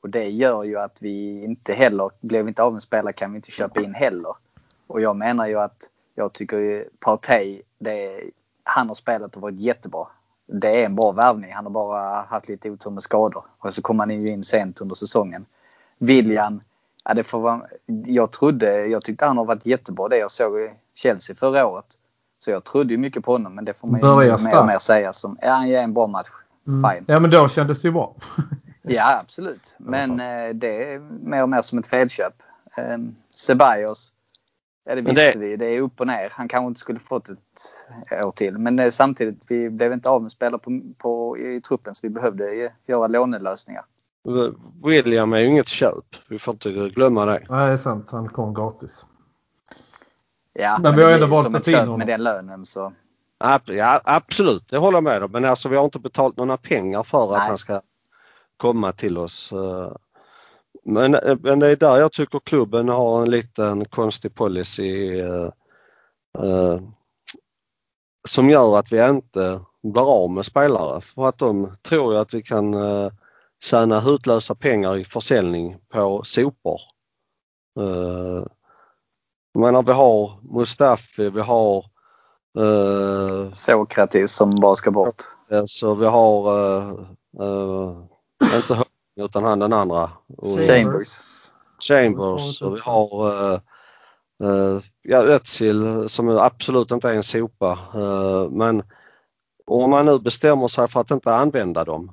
[0.02, 3.32] Och det gör ju att vi inte heller, blev vi inte av med spelare kan
[3.32, 4.36] vi inte köpa in heller.
[4.88, 8.22] Och jag menar ju att jag tycker ju Partey, det,
[8.64, 10.08] han har spelat och varit jättebra.
[10.48, 11.54] Det är en bra värvning.
[11.54, 13.44] Han har bara haft lite otur med skador.
[13.60, 15.46] Och så kom han ju in sent under säsongen.
[15.98, 16.62] William,
[17.04, 17.62] ja, det får vara,
[18.06, 21.86] jag trodde, jag tyckte han har varit jättebra det jag såg i Chelsea förra året.
[22.40, 24.66] Så jag trodde ju mycket på honom men det får man ju Börja mer och
[24.66, 26.28] mer säga som, ja han ger en bra match.
[26.68, 26.92] Mm.
[26.92, 27.06] Fine.
[27.08, 28.16] Ja men då kändes det ju bra.
[28.82, 29.76] ja absolut.
[29.78, 32.34] Men eh, det är mer och mer som ett felköp.
[32.78, 32.98] Eh,
[33.36, 34.13] Ceballos
[34.84, 35.39] Ja det visste det...
[35.39, 35.56] vi.
[35.56, 36.30] Det är upp och ner.
[36.32, 38.58] Han kanske inte skulle fått ett år till.
[38.58, 42.10] Men eh, samtidigt, vi blev inte av med spelare på, på, i truppen så vi
[42.10, 43.84] behövde göra lånelösningar.
[44.84, 46.06] William är ju inget köp.
[46.30, 47.46] Vi får inte glömma det.
[47.50, 48.08] Nej, det är sant.
[48.12, 49.06] Han kom gratis.
[50.54, 52.94] Ja, men, vi har ändå valt att köp med den lönen så.
[53.65, 55.32] Ja, absolut, det håller jag med om.
[55.32, 57.36] Men alltså vi har inte betalt några pengar för Nej.
[57.36, 57.82] att han ska
[58.62, 59.52] komma till oss.
[59.52, 59.91] Eh,
[60.86, 65.50] men, men det är där jag tycker klubben har en liten konstig policy eh,
[66.39, 66.80] eh,
[68.28, 72.34] som gör att vi inte blir av med spelare för att de tror ju att
[72.34, 73.10] vi kan eh,
[73.63, 76.80] tjäna hutlösa pengar i försäljning på sopor.
[77.80, 78.45] Eh,
[79.54, 81.86] jag menar vi har Mustafi, vi har
[82.60, 85.24] eh, Sokratis som bara ska bort.
[85.65, 86.89] Så vi har eh,
[87.39, 88.11] eh,
[88.56, 88.84] inte
[89.16, 90.10] utan han den andra.
[90.68, 91.20] Chambers.
[91.80, 93.60] Chambers och vi har uh,
[94.44, 97.80] uh, ja, Özil som absolut inte är en sopa.
[97.96, 98.84] Uh, men
[99.66, 102.12] om man nu bestämmer sig för att inte använda dem,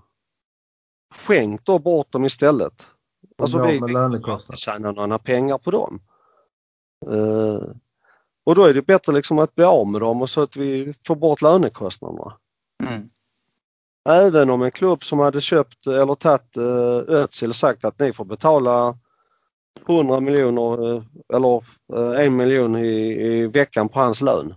[1.15, 2.87] skänk då bort dem istället.
[3.39, 4.23] Alltså vi vill
[4.55, 6.01] tjäna några pengar på dem.
[7.07, 7.73] Uh,
[8.47, 10.95] och då är det bättre liksom att bli av med dem och så att vi
[11.07, 12.33] får bort lönekostnaderna.
[12.83, 13.09] Mm.
[14.09, 18.25] Även om en klubb som hade köpt eller tagit eh, Özil sagt att ni får
[18.25, 18.99] betala
[19.89, 21.03] 100 miljoner eh,
[21.35, 22.89] eller eh, en miljon i,
[23.27, 24.55] i veckan på hans lön.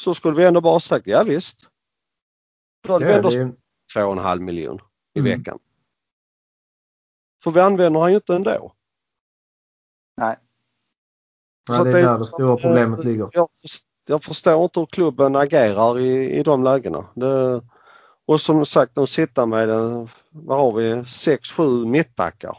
[0.00, 1.66] Så skulle vi ändå bara sagt ja visst.
[2.86, 3.56] Då hade ja, vi ändå det...
[3.94, 4.78] två och en halv miljon
[5.14, 5.38] i mm.
[5.38, 5.58] veckan.
[7.44, 8.72] För vi använder han ju inte ändå.
[10.16, 10.36] Nej.
[11.68, 13.28] Nej, det är där det stora problemet ligger.
[13.32, 13.48] Jag,
[14.06, 17.06] jag förstår inte hur klubben agerar i, i de lägena.
[17.14, 17.62] Det,
[18.26, 22.56] och som sagt de sitter med, en, vad har vi, 6-7 mittbackar.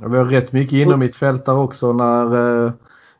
[0.00, 2.72] Ja, vi har rätt mycket inom mitt fält där också när uh,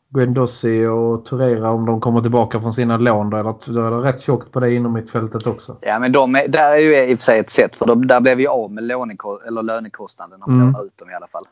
[0.09, 3.29] Guendossi och Torera om de kommer tillbaka från sina lån.
[3.29, 5.77] Då, är det rätt tjockt på det inom mitt fältet också.
[5.81, 8.07] Ja men de är, där är ju i och för sig ett sätt för de,
[8.07, 10.81] där blev vi av med låneko- eller lönekostnaden om mm.
[10.85, 11.43] ut dem i alla fall.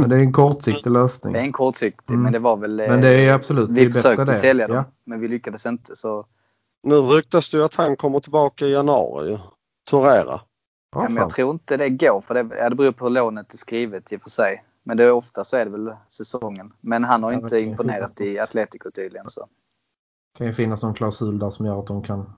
[0.00, 1.32] Men det är en kortsiktig lösning.
[1.32, 2.22] Det är en kortsiktig mm.
[2.22, 2.76] men det var väl...
[2.76, 4.84] Men det är absolut, Vi försökte sälja dem ja.
[5.04, 6.26] men vi lyckades inte så
[6.82, 9.38] nu ryktas det att han kommer tillbaka i januari,
[9.90, 10.40] Torera.
[10.96, 13.54] Ja, men jag tror inte det går för det, ja, det beror på hur lånet
[13.54, 14.64] är skrivet i och för sig.
[14.82, 16.72] Men det är ofta så är det väl säsongen.
[16.80, 19.28] Men han har inte imponerat i Atletico tydligen.
[19.28, 19.40] Så.
[19.40, 22.32] Det kan ju finnas någon klausul där som gör att de kan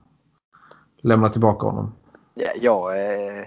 [0.97, 1.95] lämna tillbaka honom.
[2.33, 3.45] Ja, jag eh,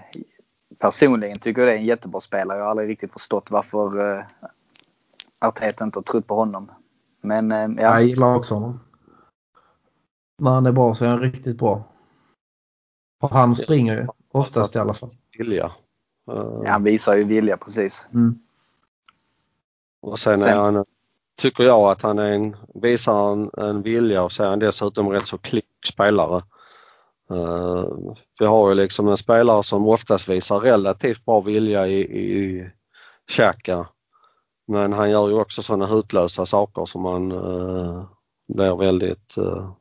[0.79, 2.57] personligen tycker det är en jättebra spelare.
[2.57, 4.23] Jag har aldrig riktigt förstått varför eh,
[5.39, 6.71] Arteta inte har trott på honom.
[7.21, 7.81] Men eh, ja.
[7.81, 8.79] Jag gillar också honom.
[10.37, 11.83] När han är bra så är han riktigt bra.
[13.21, 15.09] Och han springer ju oftast i alla fall.
[15.37, 15.71] Vilja.
[16.25, 18.07] Ja, han visar ju vilja precis.
[18.13, 18.39] Mm.
[20.01, 20.49] Och sen, sen.
[20.49, 20.85] är han,
[21.41, 25.09] tycker jag att han är en, visar en, en vilja och så är han dessutom
[25.09, 26.41] rätt så klick spelare.
[27.31, 32.69] Uh, vi har ju liksom en spelare som oftast visar relativt bra vilja i, i
[33.31, 33.87] Xhaka.
[34.67, 38.03] Men han gör ju också sådana hutlösa saker som man uh,
[38.47, 39.71] blir väldigt uh,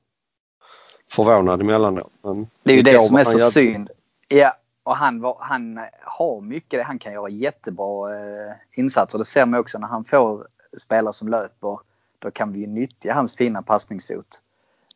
[1.14, 2.12] förvånad emellanåt.
[2.22, 3.50] Men det är ju det som är så gör...
[3.50, 3.90] synd.
[4.28, 9.18] Ja, och han, var, han har mycket, han kan göra jättebra eh, insatser.
[9.18, 10.46] Det ser man också när han får
[10.78, 11.78] spelare som löper.
[12.18, 14.40] Då kan vi ju nyttja hans fina passningsfot.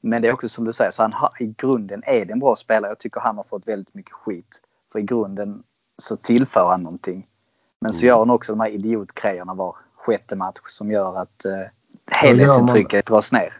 [0.00, 2.40] Men det är också som du säger, så han har, i grunden är det en
[2.40, 2.90] bra spelare.
[2.90, 4.62] Jag tycker han har fått väldigt mycket skit.
[4.92, 5.62] För i grunden
[5.98, 7.26] så tillför han någonting.
[7.81, 8.09] Men så mm.
[8.09, 11.52] gör han också de här idiotgrejerna var sjätte match som gör att eh,
[12.07, 13.52] helhetsintrycket dras ner.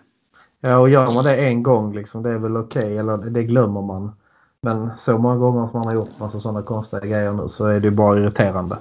[0.61, 3.43] Ja, och gör man det en gång liksom, det är väl okej, okay, eller det
[3.43, 4.13] glömmer man.
[4.61, 7.81] Men så många gånger som man har gjort massa sådana konstiga grejer nu så är
[7.81, 8.79] det bara irriterande.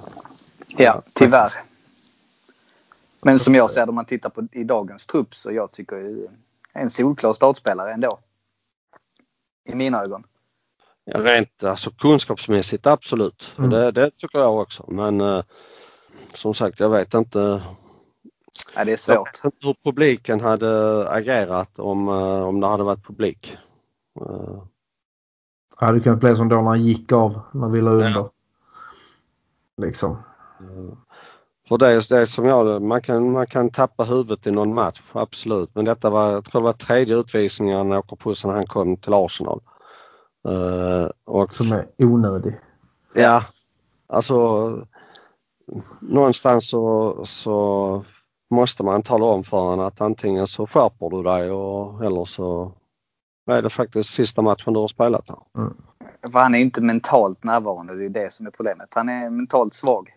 [0.76, 1.50] Ja, tyvärr.
[3.22, 6.26] Men som jag ser det om man tittar på i dagens trupp så jag tycker
[6.72, 8.18] en solklar startspelare ändå.
[9.68, 10.24] I mina ögon.
[11.04, 13.54] Ja, rent alltså kunskapsmässigt absolut.
[13.58, 13.70] Mm.
[13.70, 14.84] Det, det, tycker jag också.
[14.88, 15.42] Men eh,
[16.34, 17.62] som sagt jag vet inte.
[18.74, 19.40] Ja, det är svårt.
[19.42, 23.56] hur publiken hade agerat om, eh, om det hade varit publik.
[24.20, 24.62] Eh.
[25.78, 28.10] Det hade kunnat bli som då när han gick av när vi la under.
[28.10, 28.30] Ja.
[29.76, 30.16] Liksom.
[31.68, 34.74] För det är, det är som jag, man kan, man kan tappa huvudet i någon
[34.74, 35.74] match, absolut.
[35.74, 38.96] Men detta var, jag tror det var tredje utvisningen han åker på sen han kom
[38.96, 39.60] till Arsenal.
[40.48, 42.60] Uh, och, som är onödig.
[43.14, 43.42] Ja,
[44.06, 44.70] alltså
[46.00, 48.04] någonstans så, så
[48.50, 52.72] måste man tala om för honom att antingen så skärper du dig och, eller så
[53.50, 55.62] är det faktiskt sista matchen du har spelat här.
[55.62, 55.74] Mm.
[56.32, 58.88] För han är inte mentalt närvarande, det är det som är problemet.
[58.94, 60.14] Han är mentalt svag.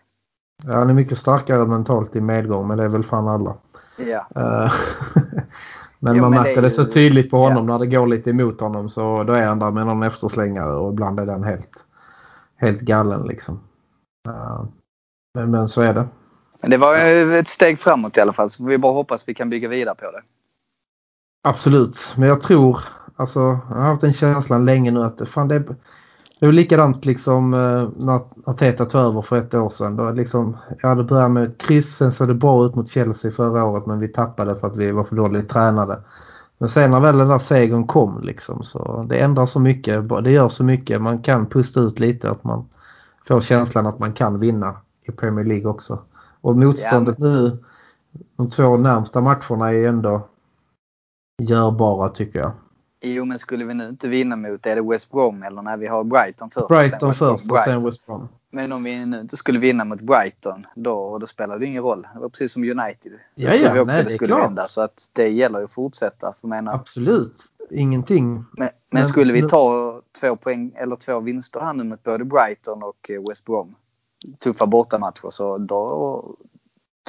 [0.64, 3.54] Ja, han är mycket starkare mentalt i medgång men det är väl fan alla.
[3.96, 4.26] Ja.
[4.36, 4.72] Eh,
[5.98, 6.62] men jo, man men märker det, ju...
[6.62, 7.72] det, så tydligt på honom ja.
[7.72, 10.92] när det går lite emot honom så då är han där med någon efterslängare och
[10.92, 11.70] ibland är den helt,
[12.56, 13.60] helt galen liksom.
[14.28, 14.64] Uh,
[15.34, 16.08] men, men så är det.
[16.62, 16.96] Men det var
[17.32, 20.10] ett steg framåt i alla fall så vi bara hoppas vi kan bygga vidare på
[20.10, 20.22] det.
[21.42, 22.78] Absolut, men jag tror
[23.16, 25.64] alltså jag har haft den känslan länge nu att fan det
[26.42, 29.96] det var likadant liksom eh, när Arteta tog över för ett år sedan.
[29.96, 33.32] Då liksom, jag hade börjat med ett kryss, sen såg det bra ut mot Chelsea
[33.32, 36.00] förra året men vi tappade för att vi var för dåligt tränade.
[36.58, 40.30] Men sen när väl den där segern kom liksom så det ändrar så mycket, det
[40.30, 41.02] gör så mycket.
[41.02, 42.68] Man kan pusta ut lite att man
[43.28, 45.98] får känslan att man kan vinna i Premier League också.
[46.42, 47.26] Och motståndet ja.
[47.26, 47.58] nu,
[48.36, 50.28] de två närmsta matcherna är ändå
[51.42, 52.52] görbara tycker jag.
[53.04, 55.86] Jo, men skulle vi nu inte vinna mot, är det West Brom eller när vi
[55.86, 56.68] har Brighton först?
[56.68, 58.28] Brighton först och sen West Brom.
[58.50, 62.06] Men om vi nu inte skulle vinna mot Brighton, då, då spelar det ingen roll.
[62.14, 63.12] Det var precis som United.
[63.34, 64.66] Ja, ja, vi också nej, det, skulle vända.
[64.66, 66.32] Så att det gäller ju att fortsätta.
[66.32, 67.34] För menar, Absolut,
[67.70, 68.34] ingenting.
[68.34, 72.24] Men, men, men skulle vi ta två poäng eller två vinster här nu mot både
[72.24, 73.74] Brighton och eh, West Brom.
[74.38, 76.36] Tuffa bortamatcher så då,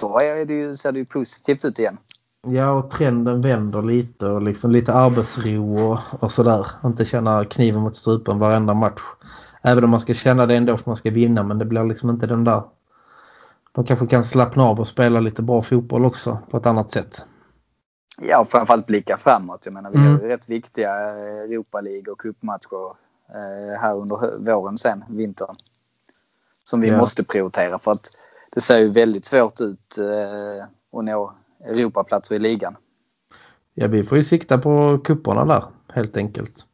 [0.02, 1.98] då är det ju, ser det ju positivt ut igen.
[2.48, 6.68] Ja, och trenden vänder lite och liksom lite arbetsro och, och sådär.
[6.86, 9.02] Inte känna kniven mot strupen varenda match.
[9.62, 12.10] Även om man ska känna det ändå för man ska vinna men det blir liksom
[12.10, 12.64] inte den där.
[13.72, 17.26] De kanske kan slappna av och spela lite bra fotboll också på ett annat sätt.
[18.22, 19.66] Ja, och framförallt blicka framåt.
[19.66, 20.12] Jag menar, vi mm.
[20.12, 20.96] har rätt viktiga
[21.46, 22.86] Europa League och cupmatcher
[23.30, 25.56] eh, här under våren sen, vintern.
[26.64, 26.98] Som vi ja.
[26.98, 28.10] måste prioritera för att
[28.52, 30.64] det ser ju väldigt svårt ut eh,
[31.00, 31.34] att nå
[31.66, 32.76] Europaplatser i ligan.
[33.74, 36.66] Ja, vi får ju sikta på kupporna där helt enkelt.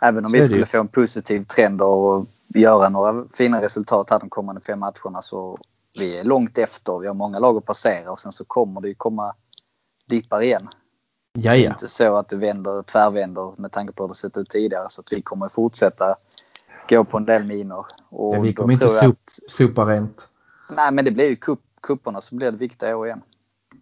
[0.00, 4.18] Även om så vi skulle få en positiv trend och göra några fina resultat här
[4.18, 5.58] de kommande fem matcherna så
[5.98, 6.98] vi är långt efter.
[6.98, 9.34] Vi har många lag att passera och sen så kommer det ju komma
[10.08, 10.68] dippar igen.
[11.38, 11.60] Jaja.
[11.60, 14.50] Det är inte så att det vänder, tvärvänder med tanke på hur det sett ut
[14.50, 16.16] tidigare så att vi kommer fortsätta
[16.88, 17.86] gå på en del minor.
[18.08, 20.28] Och ja, vi kommer inte sop, att, sopa rent.
[20.76, 21.60] Nej men det blir ju kupp,
[22.20, 23.22] som blir det viktiga år igen.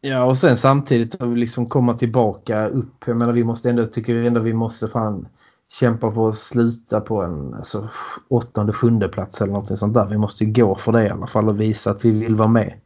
[0.01, 3.05] Ja och sen samtidigt liksom komma tillbaka upp.
[3.07, 5.29] Jag menar vi måste ändå, tycker ändå vi måste fan
[5.69, 7.89] kämpa för att sluta på en alltså,
[8.29, 10.07] åttonde, sjunde plats eller något sånt där.
[10.07, 12.81] Vi måste gå för det i alla fall och visa att vi vill vara med.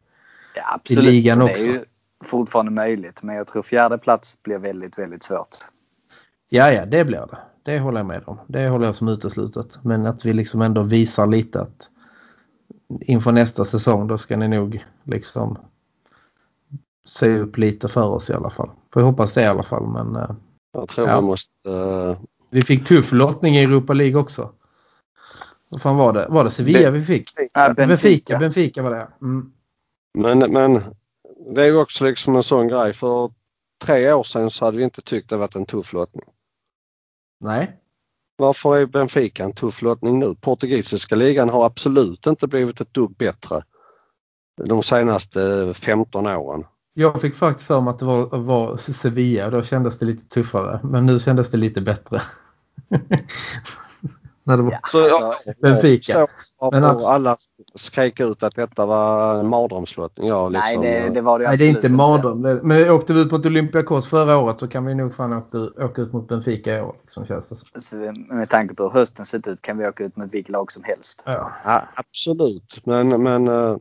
[0.55, 1.55] Ja absolut, I ligan också.
[1.55, 1.85] det är ju
[2.23, 5.55] fortfarande möjligt men jag tror fjärde plats blir väldigt, väldigt svårt.
[6.49, 7.37] Ja, ja det blir det.
[7.65, 8.39] Det håller jag med om.
[8.47, 9.79] Det håller jag som uteslutet.
[9.83, 11.89] Men att vi liksom ändå visar lite att
[13.01, 15.57] inför nästa säsong då ska ni nog liksom
[17.05, 18.69] se upp lite för oss i alla fall.
[18.93, 19.87] Får jag hoppas det i alla fall.
[19.87, 20.35] Men, eh,
[20.73, 21.15] jag tror ja.
[21.15, 21.69] man måste...
[21.69, 22.17] Uh...
[22.49, 24.51] Vi fick tuff lottning i Europa League också.
[25.69, 26.27] Vad fan var det?
[26.29, 27.29] Var det Sevilla vi fick?
[27.53, 27.87] Ja, Benfica.
[27.87, 29.07] Benfica, Benfica var det.
[29.21, 29.51] Mm.
[30.13, 30.81] Men, men
[31.53, 32.93] det är ju också liksom en sån grej.
[32.93, 33.31] För
[33.85, 36.25] tre år sedan så hade vi inte tyckt det varit en tuff lottning.
[37.45, 37.77] Nej.
[38.37, 40.35] Varför är Benfica en tuff lottning nu?
[40.35, 43.61] Portugisiska ligan har absolut inte blivit ett dugg bättre
[44.63, 46.63] de senaste 15 åren.
[46.93, 49.49] Jag fick faktiskt för mig att det var, var Sevilla.
[49.49, 50.79] Då kändes det lite tuffare.
[50.83, 52.21] Men nu kändes det lite bättre.
[54.43, 56.27] När det var ja, alltså, Benfica.
[56.71, 57.35] Men alla
[57.75, 60.27] skrek ut att detta var en mardrömslottning.
[60.27, 62.41] Ja, liksom, nej, det, det, var det Nej, det är inte mardröm.
[62.63, 66.01] Men åkte vi ut mot Olympiakos förra året så kan vi nog fan åka, åka
[66.01, 66.95] ut mot Benfica i år.
[67.01, 67.81] Liksom, känns det.
[67.81, 67.95] Så
[68.29, 70.83] med tanke på hur hösten sett ut kan vi åka ut mot vilket lag som
[70.83, 71.23] helst.
[71.25, 71.51] Ja.
[71.63, 73.77] ja absolut, men, men uh,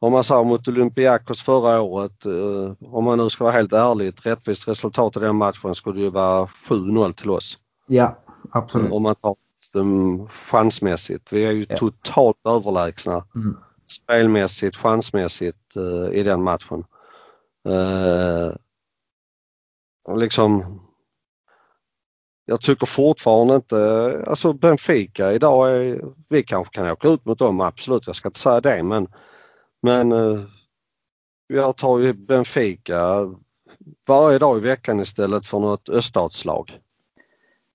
[0.00, 4.08] om man sa mot Olympiakos förra året, uh, om man nu ska vara helt ärlig,
[4.08, 7.58] ett rättvist resultat i den matchen skulle ju vara 7-0 till oss.
[7.86, 8.18] Ja,
[8.50, 8.92] absolut.
[8.92, 9.36] Om man tar
[9.74, 11.32] um, chansmässigt.
[11.32, 11.76] Vi är ju ja.
[11.76, 13.56] totalt överlägsna mm.
[13.90, 16.84] spelmässigt, chansmässigt uh, i den matchen.
[17.68, 18.54] Uh,
[20.04, 20.80] och liksom
[22.44, 27.60] jag tycker fortfarande inte, alltså Benfica idag är, vi kanske kan åka ut mot dem
[27.60, 29.08] absolut, jag ska inte säga det men,
[29.82, 30.40] men uh,
[31.46, 33.30] jag tar ju Benfica
[34.08, 36.78] varje dag i veckan istället för något öststatslag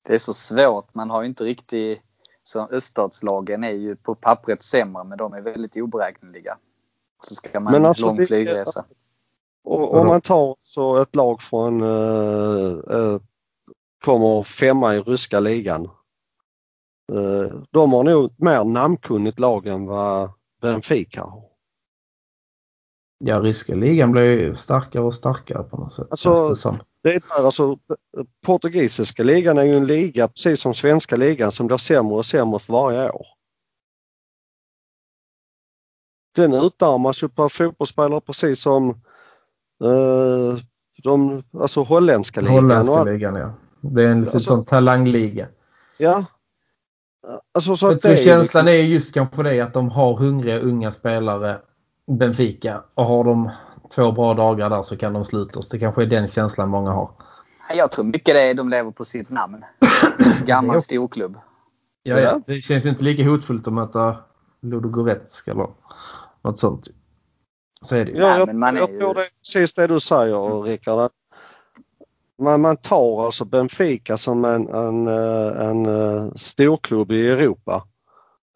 [0.08, 0.96] det är så svårt.
[0.96, 2.02] Man har ju inte riktigt...
[2.44, 6.58] Så öststatslagen är ju på pappret sämre men de är väldigt oberäkneliga.
[7.22, 8.86] Så ska man men alltså, lång flygresa.
[9.64, 13.20] Om man tar så ett lag från uh, uh,
[14.06, 15.90] kommer femma i ryska ligan.
[17.14, 20.30] Uh, de har nog mer namnkunnigt lag än vad
[20.62, 21.44] Benfica har.
[23.20, 26.08] Ja, ryska ligan blir ju starkare och starkare på något sätt.
[26.10, 27.78] Alltså, det, det är där, alltså,
[28.46, 32.60] portugisiska ligan är ju en liga precis som svenska ligan som blir sämre och sämre
[32.60, 33.28] för varje år.
[36.36, 38.90] Den utarmas ju på fotbollsspelare precis som
[39.84, 40.58] eh,
[41.04, 42.56] de, alltså holländska ligan.
[42.56, 43.54] Holländska ligan ja.
[43.82, 45.48] Det är en liten alltså, sån talangliga.
[45.98, 46.26] Ja.
[47.54, 48.68] Alltså, så jag tror känslan liksom...
[48.68, 51.62] är just kanske det att de har hungriga unga spelare
[52.12, 53.52] Benfica och har de
[53.96, 55.70] två bra dagar där så kan de sluta oss.
[55.70, 57.12] Det kanske är den känslan många har.
[57.74, 59.64] Jag tror mycket det är de lever på sitt namn.
[60.46, 61.38] Gammal storklubb.
[62.04, 64.18] Ja, ja, det känns inte lika hotfullt att möta
[64.62, 65.68] Ludogorets eller
[66.42, 66.88] något sånt.
[67.82, 68.18] Så är det ju.
[68.18, 69.00] Ja, jag, men man jag ju...
[69.00, 71.12] tror det är precis det du säger Rickard.
[72.42, 77.84] man, man tar alltså Benfica som en, en, en, en eh, storklubb i Europa.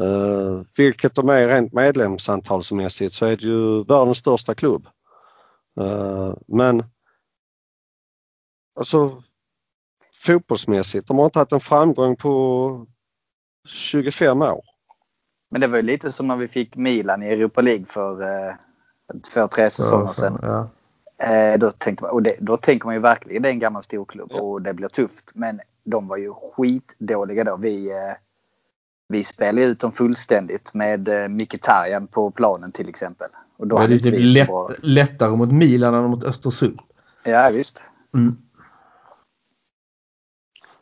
[0.01, 4.87] Uh, vilket de är rent medlemsantalsmässigt så är det ju världens största klubb.
[5.79, 6.83] Uh, men
[8.79, 9.23] alltså
[10.25, 12.87] fotbollsmässigt, de har inte haft en framgång på
[13.67, 14.63] 25 år.
[15.51, 18.55] Men det var ju lite som när vi fick Milan i Europa League för eh,
[19.33, 20.39] två, tre säsonger sedan.
[20.41, 20.69] Ja.
[21.25, 23.83] Eh, då, tänkte man, och det, då tänker man ju verkligen det är en gammal
[23.83, 24.41] storklubb ja.
[24.41, 25.31] och det blir tufft.
[25.35, 27.57] Men de var ju skitdåliga då.
[27.57, 28.13] Vi, eh,
[29.11, 33.27] vi spelade ut dem fullständigt med eh, Mkhitaryan på planen till exempel.
[33.57, 34.49] Och då det är typ lätt,
[34.81, 36.79] lättare mot Milan än mot Östersund.
[37.23, 37.83] Ja visst.
[38.13, 38.37] Mm.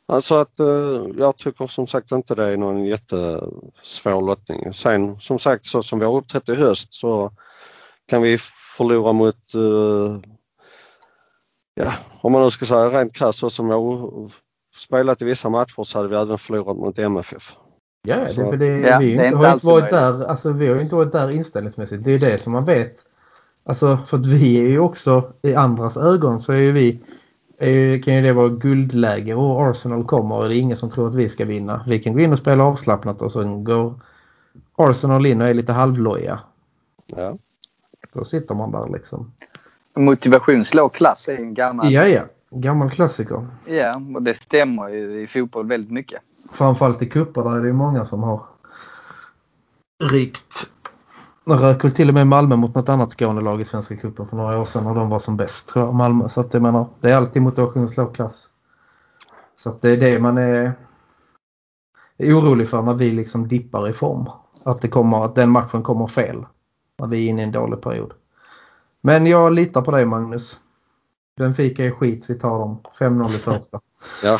[0.05, 4.73] Alltså att eh, jag tycker som sagt inte det är någon jättesvår lottning.
[4.73, 7.31] Sen som sagt så som vi har uppträtt i höst så
[8.07, 8.37] kan vi
[8.77, 10.31] förlora mot, eh,
[11.73, 14.11] ja om man nu ska säga rent krasst så som vi har
[14.77, 17.57] spelat i vissa matcher så hade vi även förlorat mot MFF.
[18.01, 20.79] Ja, det, för det, ja, vi, det inte, har inte varit där, alltså, vi har
[20.79, 22.03] inte varit där inställningsmässigt.
[22.03, 23.05] Det är det som man vet.
[23.63, 26.99] Alltså för att vi är ju också i andras ögon så är ju vi
[27.57, 31.07] är, kan ju det vara guldläge och Arsenal kommer och det är ingen som tror
[31.07, 31.83] att vi ska vinna.
[31.87, 33.93] Vi kan gå in och spela avslappnat och sen går
[34.75, 36.39] Arsenal in och är lite halvloja.
[37.05, 37.37] Ja.
[38.13, 39.31] Då sitter man där liksom.
[39.95, 41.91] Motivation slår klass är en gammal...
[41.91, 42.21] Ja, ja.
[42.51, 43.47] Gammal klassiker.
[43.65, 46.21] Ja, och det stämmer ju i fotboll väldigt mycket
[46.51, 48.41] framförallt i cuper där är det ju många som har
[50.03, 50.71] rykt.
[51.45, 54.59] Rök väl till och med Malmö mot något annat Skånelag i Svenska cupen för några
[54.59, 56.29] år sedan när de var som bäst tror jag, Malmö.
[56.29, 58.47] Så att jag menar, det är alltid motivationslåg klass.
[59.55, 60.73] Så att det är det man är,
[62.17, 64.29] är orolig för när vi liksom dippar i form.
[64.65, 66.45] Att, det kommer, att den matchen kommer fel.
[66.97, 68.13] När vi är inne i en dålig period.
[69.01, 70.59] Men jag litar på dig Magnus.
[71.39, 72.79] Benfica är skit, vi tar dem.
[72.97, 73.81] 5-0 i första.
[74.23, 74.39] Ja,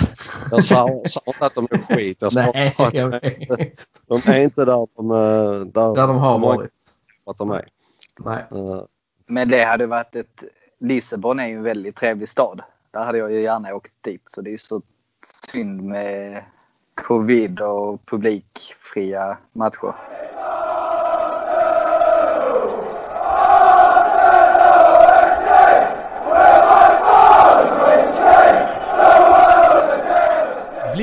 [0.52, 2.18] jag sa, sa inte att de är skit.
[2.22, 3.12] Jag sa Nej, att jag
[4.08, 5.08] de är inte där de,
[5.72, 6.72] där, där de har varit.
[7.26, 7.66] Att de är.
[8.20, 8.46] Nej.
[8.54, 8.84] Uh.
[9.26, 10.44] Men det hade varit ett...
[10.80, 12.62] Lissabon är ju en väldigt trevlig stad.
[12.92, 14.24] Där hade jag ju gärna åkt dit.
[14.26, 14.82] Så det är så
[15.52, 16.44] synd med
[16.96, 19.96] covid och publikfria matcher.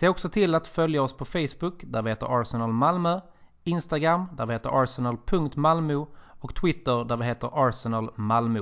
[0.00, 3.20] Se också till att följa oss på Facebook där vi heter Arsenal Malmö,
[3.64, 6.06] Instagram där vi heter arsenal.malmo
[6.40, 8.60] och Twitter där vi heter Arsenal Malmö.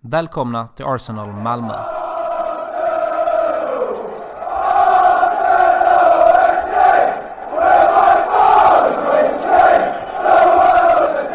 [0.00, 1.74] Välkomna till Arsenal Malmö!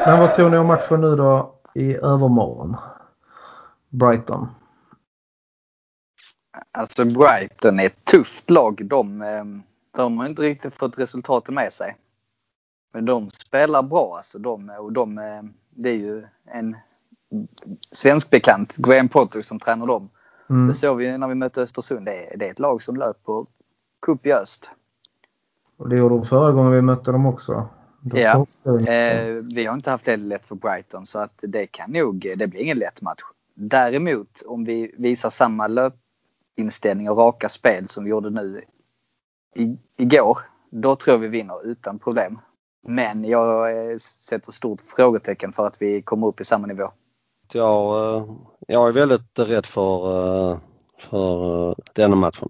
[0.05, 2.75] Men vad tror ni om matchen nu då i övermorgon?
[3.89, 4.47] Brighton.
[6.71, 8.85] Alltså Brighton är ett tufft lag.
[8.85, 9.61] De, ehm,
[9.95, 11.95] de har inte riktigt fått resultatet med sig.
[12.93, 14.39] Men de spelar bra alltså.
[14.39, 16.75] De, och de, ehm, det är ju en
[17.91, 20.09] svensk bekant, Graham Potter, som tränar dem.
[20.49, 20.67] Mm.
[20.67, 22.05] Det såg vi när vi mötte Östersund.
[22.05, 23.45] Det är, det är ett lag som löper
[23.99, 24.69] kopiöst.
[25.77, 27.67] Och det gjorde de förra gången vi mötte dem också.
[28.01, 31.91] De ja, eh, vi har inte haft det lätt för Brighton så att det kan
[31.91, 33.21] nog, det blir ingen lätt match.
[33.53, 35.67] Däremot om vi visar samma
[36.55, 38.63] löpinställning och raka spel som vi gjorde nu
[39.55, 40.39] i, igår,
[40.71, 42.39] då tror jag vi vinner utan problem.
[42.87, 46.91] Men jag eh, sätter stort frågetecken för att vi kommer upp i samma nivå.
[47.53, 48.25] Jag, eh,
[48.67, 50.57] jag är väldigt rädd för, eh,
[50.97, 52.49] för denna matchen.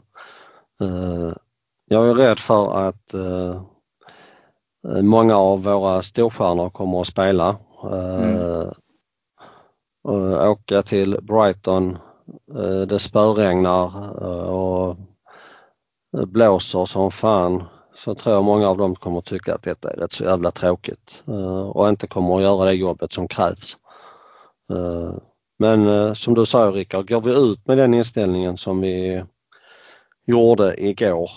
[1.88, 3.14] Jag är rädd för att
[5.01, 7.58] många av våra storstjärnor kommer att spela.
[7.84, 8.72] Mm
[10.47, 11.97] åka till Brighton.
[12.55, 13.86] Eh, det spöregnar
[14.21, 14.97] eh, och
[16.28, 17.63] blåser som fan
[17.93, 21.23] så tror jag många av dem kommer tycka att detta är rätt så jävla tråkigt
[21.28, 23.78] eh, och inte kommer att göra det jobbet som krävs.
[25.59, 29.23] Men som du sa Rickard, går vi ut med den inställningen som vi
[30.26, 31.30] gjorde igår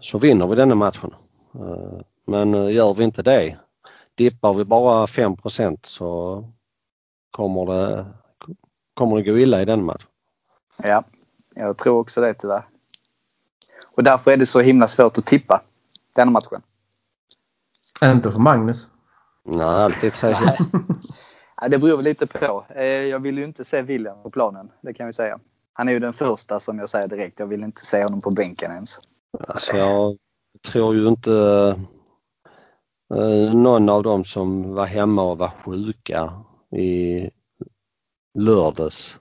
[0.00, 1.14] så vinner vi denna matchen.
[2.26, 3.56] Men gör vi inte det,
[4.14, 6.44] dippar vi bara 5% så
[7.30, 8.06] kommer det,
[8.96, 10.08] kommer det gå illa i den matchen.
[10.76, 11.04] Ja,
[11.54, 12.62] jag tror också det tyvärr.
[13.84, 15.62] Och därför är det så himla svårt att tippa
[16.12, 16.62] den matchen.
[18.02, 18.86] Inte för Magnus?
[19.44, 20.34] Nej, alltid tre.
[21.60, 22.64] ja, det beror lite på.
[22.74, 25.38] Eh, jag vill ju inte se William på planen, det kan vi säga.
[25.72, 27.40] Han är ju den första som jag säger direkt.
[27.40, 29.00] Jag vill inte se honom på bänken ens.
[29.48, 30.16] Alltså jag
[30.72, 31.32] tror ju inte
[33.14, 36.32] eh, någon av dem som var hemma och var sjuka
[36.70, 37.30] i
[38.36, 39.16] lördags.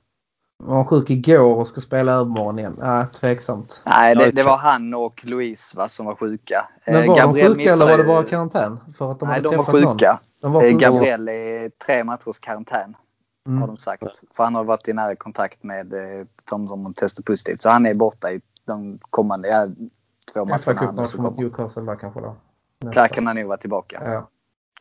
[0.63, 2.77] Var han sjuk igår och ska spela övermorgon igen?
[2.81, 3.81] Ja, tveksamt.
[3.85, 6.67] Nej, det, det, var han och Louise va, som var sjuka.
[6.85, 8.79] Men eh, var Gabriel de sjuka eller var det bara karantän?
[8.97, 10.19] För att de Nej, de var sjuka.
[10.41, 10.89] De var eh, sjuka.
[10.89, 12.95] Gabriel är tre matchers karantän.
[13.47, 13.61] Mm.
[13.61, 14.03] Har de sagt.
[14.33, 17.61] För han har varit i nära kontakt med eh, de som testat positivt.
[17.61, 19.67] Så han är borta i de kommande ja,
[20.33, 20.59] två matcherna.
[20.59, 22.35] FA-cupmatchen mot Newcastle där kanske då.
[22.79, 24.01] Där kan han nog vara tillbaka.
[24.03, 24.29] Ja.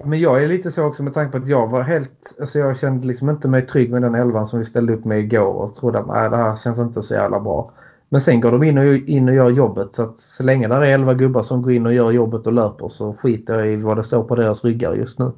[0.05, 2.79] Men jag är lite så också med tanke på att jag var helt, alltså jag
[2.79, 5.77] kände liksom inte mig trygg med den elvan som vi ställde upp med igår och
[5.77, 7.73] trodde att nej, det här känns inte så jävla bra.
[8.09, 10.75] Men sen går de in och, in och gör jobbet så att så länge det
[10.75, 13.77] är 11 gubbar som går in och gör jobbet och löper så skiter jag i
[13.77, 15.33] vad det står på deras ryggar just nu.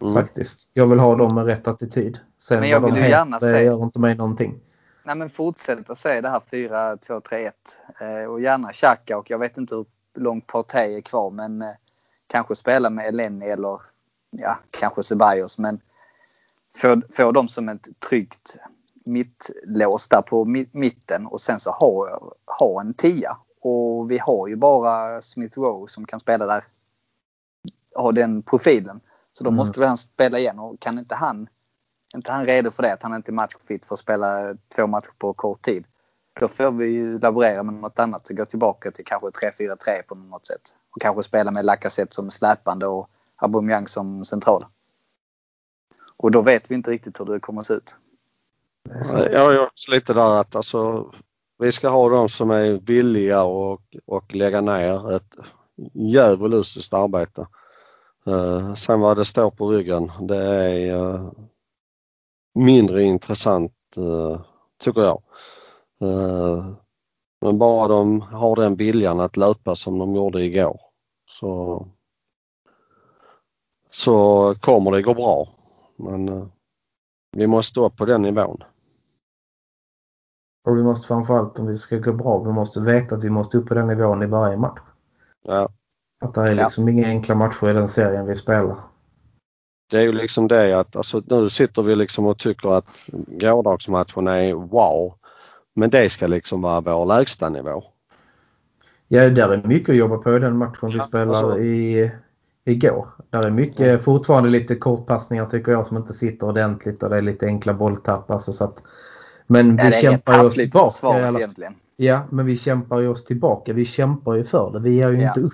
[0.00, 0.14] Mm.
[0.14, 0.70] Faktiskt.
[0.72, 2.18] Jag vill ha dem med rätt attityd.
[2.38, 3.64] Sen men jag vill ju gärna det se...
[3.64, 4.60] gör inte mig någonting.
[5.04, 7.50] Nej men fortsätta se det här 4-2-3-1
[8.00, 11.68] eh, och gärna Xhaka och jag vet inte hur långt Partey är kvar men eh,
[12.34, 13.80] kanske spela med Eleni eller
[14.30, 15.80] ja, kanske Ceballos men
[16.76, 18.56] få, få dem som ett tryggt
[19.04, 22.20] mittlås där på mitten och sen så ha,
[22.58, 23.36] ha en tia.
[23.60, 26.64] Och vi har ju bara Smith Rowe som kan spela där.
[27.94, 29.00] Ha den profilen.
[29.32, 29.56] Så då mm.
[29.56, 31.48] måste vi han spela igen och kan inte han
[32.14, 35.12] inte han redo för det, att han inte är matchfit för att spela två matcher
[35.18, 35.84] på kort tid.
[36.40, 40.14] Då får vi ju laborera med något annat och gå tillbaka till kanske 3-4-3 på
[40.14, 40.76] något sätt.
[40.94, 44.66] Och kanske spela med Lacazette som släpande och Aubameyang som central.
[46.16, 47.96] Och då vet vi inte riktigt hur det kommer att se ut.
[49.32, 51.10] Jag är också lite där att alltså,
[51.58, 55.34] vi ska ha de som är villiga och, och lägga ner ett
[55.92, 57.46] djävulusiskt arbete.
[58.28, 61.32] Uh, sen vad det står på ryggen det är uh,
[62.54, 64.40] mindre intressant uh,
[64.78, 65.22] tycker jag.
[67.40, 70.83] Men bara de har den viljan att löpa som de gjorde igår
[71.34, 71.86] så,
[73.90, 75.48] så kommer det gå bra.
[75.96, 76.46] Men eh,
[77.32, 78.64] vi måste stå på den nivån.
[80.64, 83.58] Och vi måste framförallt om vi ska gå bra, vi måste veta att vi måste
[83.58, 84.80] upp på den nivån i varje match.
[85.42, 85.68] Ja.
[86.24, 86.92] Att det är liksom ja.
[86.92, 88.76] inga enkla matcher i den serien vi spelar.
[89.90, 92.86] Det är ju liksom det att alltså, nu sitter vi liksom och tycker att
[93.26, 95.14] gårdagsmatchen är wow.
[95.74, 97.93] Men det ska liksom vara vår lägsta nivå.
[99.08, 102.10] Ja, där är mycket att jobba på i den matchen vi spelade alltså, i,
[102.64, 103.08] igår.
[103.30, 104.00] Där är mycket, mm.
[104.00, 108.30] fortfarande lite kortpassningar tycker jag som inte sitter ordentligt och det är lite enkla bolltapp.
[108.30, 108.82] Alltså, så att,
[109.46, 110.90] men vi ja, kämpar oss tillbaka.
[110.90, 111.74] Svaret, egentligen.
[111.96, 113.72] Ja, men vi kämpar ju oss tillbaka.
[113.72, 114.80] Vi kämpar ju för det.
[114.80, 115.28] Vi ger ju ja.
[115.28, 115.52] inte upp.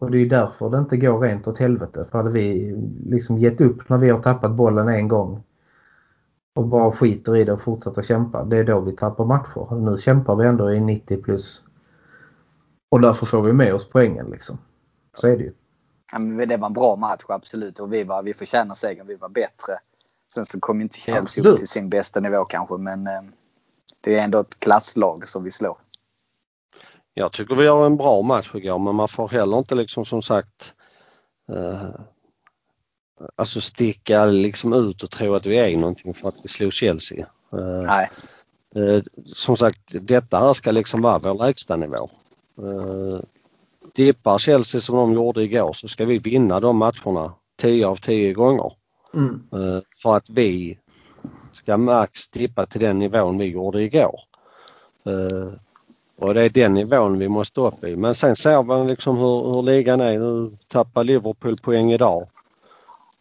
[0.00, 2.06] Och det är därför det inte går rent åt helvete.
[2.10, 2.76] För hade vi
[3.06, 5.42] liksom gett upp när vi har tappat bollen en gång
[6.54, 8.44] och bara skiter i det och fortsätter kämpa.
[8.44, 9.74] Det är då vi tappar matcher.
[9.74, 11.67] Nu kämpar vi ändå i 90 plus.
[12.88, 14.58] Och därför får vi med oss poängen liksom.
[15.14, 15.52] Så är det ju.
[16.12, 19.06] Ja, men det var en bra match absolut och vi, var, vi förtjänar segern.
[19.06, 19.78] Vi var bättre.
[20.34, 23.22] Sen så kom inte Chelsea upp till sin bästa nivå kanske men eh,
[24.00, 25.78] det är ändå ett klasslag som vi slår.
[27.14, 30.22] Jag tycker vi har en bra match igår men man får heller inte liksom som
[30.22, 30.74] sagt
[31.48, 32.00] eh,
[33.36, 37.26] alltså sticka liksom ut och tro att vi är någonting för att vi slog Chelsea.
[37.52, 38.10] Eh, Nej.
[38.74, 42.10] Eh, som sagt, detta här ska liksom vara vår lägsta nivå.
[42.58, 43.20] Eh,
[43.94, 48.32] dippar Chelsea som de gjorde igår så ska vi vinna de matcherna 10 av 10
[48.32, 48.72] gånger.
[49.14, 49.42] Mm.
[49.52, 50.78] Eh, för att vi
[51.52, 54.20] ska max tippa till den nivån vi gjorde igår.
[55.06, 55.52] Eh,
[56.18, 57.96] och det är den nivån vi måste upp i.
[57.96, 60.18] Men sen ser man liksom hur, hur ligan är.
[60.18, 62.28] Nu tappar Liverpool poäng idag.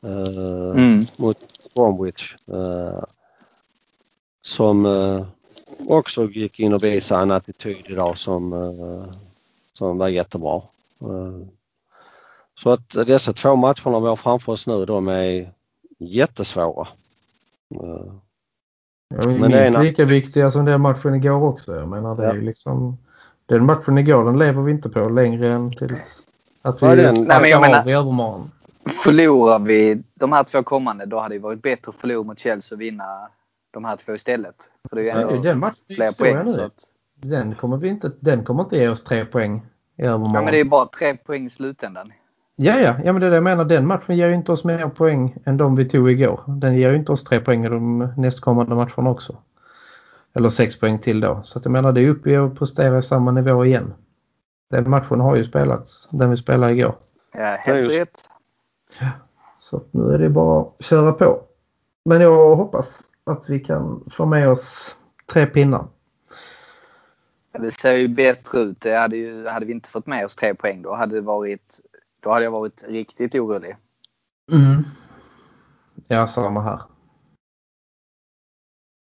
[0.03, 1.03] Eh, mm.
[1.17, 1.37] Mot
[1.75, 2.35] Bromwich.
[2.51, 3.03] Eh,
[4.41, 5.25] som eh,
[5.87, 9.05] också gick in och visade en attityd idag som, eh,
[9.77, 10.55] som var jättebra.
[11.01, 11.47] Eh,
[12.55, 15.51] så att dessa två matcherna vi har framför oss nu de är
[15.99, 16.87] jättesvåra.
[17.75, 18.13] Eh,
[19.09, 19.81] Ja, men minst ena...
[19.81, 21.75] lika viktiga som den matchen igår också.
[21.75, 22.29] Jag menar det ja.
[22.29, 22.97] är liksom
[23.45, 26.25] den matchen igår den lever vi inte på längre än tills
[26.61, 28.51] att vi ja, sparkar av i övermorgon.
[29.03, 32.75] Förlorar vi de här två kommande då hade det varit bättre att förlora mot Chelsea
[32.75, 33.29] och vinna
[33.71, 34.55] de här två istället.
[34.89, 36.45] För det är ju ändå den matchen fler poäng.
[36.45, 36.51] Nu.
[36.51, 36.83] Så att...
[37.21, 39.65] den, kommer vi inte, den kommer inte ge oss tre poäng
[39.97, 40.33] i övermorgon.
[40.35, 42.07] Ja men det är bara tre poäng i slutändan.
[42.55, 43.65] Ja, ja, ja men det är det jag menar.
[43.65, 46.39] Den matchen ger ju inte oss mer poäng än de vi tog igår.
[46.47, 49.37] Den ger ju inte oss tre poäng i de nästkommande matcherna också.
[50.33, 51.39] Eller sex poäng till då.
[51.43, 53.93] Så att jag menar det är uppe och prestera i samma nivå igen.
[54.69, 56.95] Den matchen har ju spelats, den vi spelade igår.
[57.33, 58.19] Ja, helt rätt.
[58.99, 59.07] Ja,
[59.59, 61.39] så att nu är det bara att köra på.
[62.05, 64.95] Men jag hoppas att vi kan få med oss
[65.25, 65.87] tre pinnar.
[67.59, 68.81] Det ser ju bättre ut.
[68.81, 71.81] Det hade, ju, hade vi inte fått med oss tre poäng då hade det varit
[72.19, 73.75] då hade jag varit riktigt orolig.
[74.51, 74.83] Mm.
[76.07, 76.81] Ja, samma här.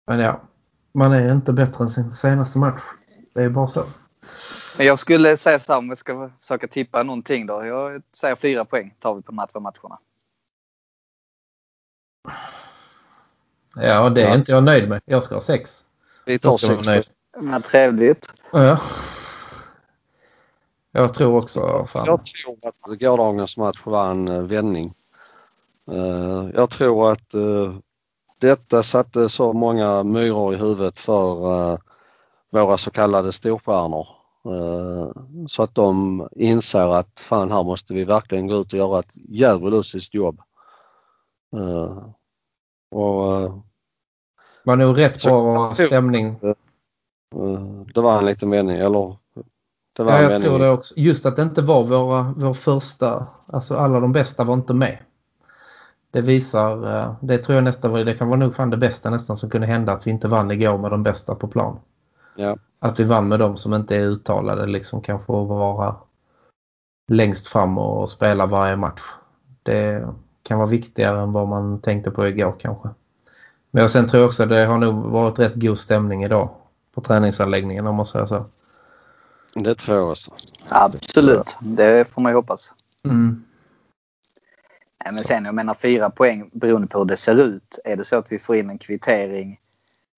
[0.06, 0.40] Men ja,
[0.92, 2.82] man är inte bättre än sin senaste match.
[3.32, 3.84] Det är bara så.
[4.76, 7.64] Men jag skulle säga så här om vi ska försöka tippa någonting då.
[7.64, 9.98] Jag säger fyra poäng tar vi på de här två matcherna.
[13.74, 14.34] Ja, det är ja.
[14.34, 15.02] inte jag nöjd med.
[15.04, 15.84] Jag ska ha sex.
[16.24, 17.08] Vi tar sex.
[17.40, 18.34] Men trevligt.
[18.50, 18.78] Ja.
[20.92, 21.86] Jag tror också...
[21.88, 22.06] Fan.
[22.06, 24.94] Jag tror att gårdagens match var en eh, vändning.
[25.90, 27.74] Eh, jag tror att eh,
[28.38, 31.78] detta satte så många myror i huvudet för
[32.52, 34.08] våra så kallade storstjärnor.
[35.48, 39.12] Så att de inser att fan här måste vi verkligen gå ut och göra ett
[39.14, 40.40] djävulusiskt jobb.
[42.90, 43.24] Och,
[44.64, 46.36] var nog rätt bra stämning.
[47.94, 49.16] Det var en liten mening, eller
[49.96, 50.94] det var ja, jag tror det också.
[50.96, 54.98] Just att det inte var våra, vår första, alltså alla de bästa var inte med.
[56.10, 59.10] Det visar, eh, det tror jag nästan var, det kan vara nog fan det bästa
[59.10, 61.78] nästan som kunde hända att vi inte vann igår med de bästa på plan.
[62.36, 62.56] Ja.
[62.78, 65.96] Att vi vann med de som inte är uttalade liksom kanske att vara
[67.08, 69.02] längst fram och spela varje match.
[69.62, 70.08] Det
[70.42, 72.88] kan vara viktigare än vad man tänkte på igår kanske.
[73.70, 76.50] Men sen tror jag också att det har nog varit rätt god stämning idag
[76.96, 78.46] på träningsanläggningen om man säger så.
[79.54, 80.30] Det tror jag också.
[80.68, 82.74] Absolut, det får man ju hoppas.
[83.04, 83.44] Mm.
[85.04, 87.78] Men sen jag menar fyra poäng beroende på hur det ser ut.
[87.84, 89.60] Är det så att vi får in en kvittering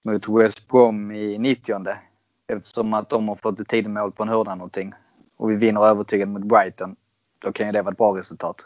[0.05, 1.87] mot West Brom i 90
[2.49, 4.93] eftersom att de har fått ett tidigt mål på en hörna någonting
[5.39, 6.97] och vi vinner övertygande mot Brighton.
[7.39, 8.57] Då kan ju det vara ett bra resultat.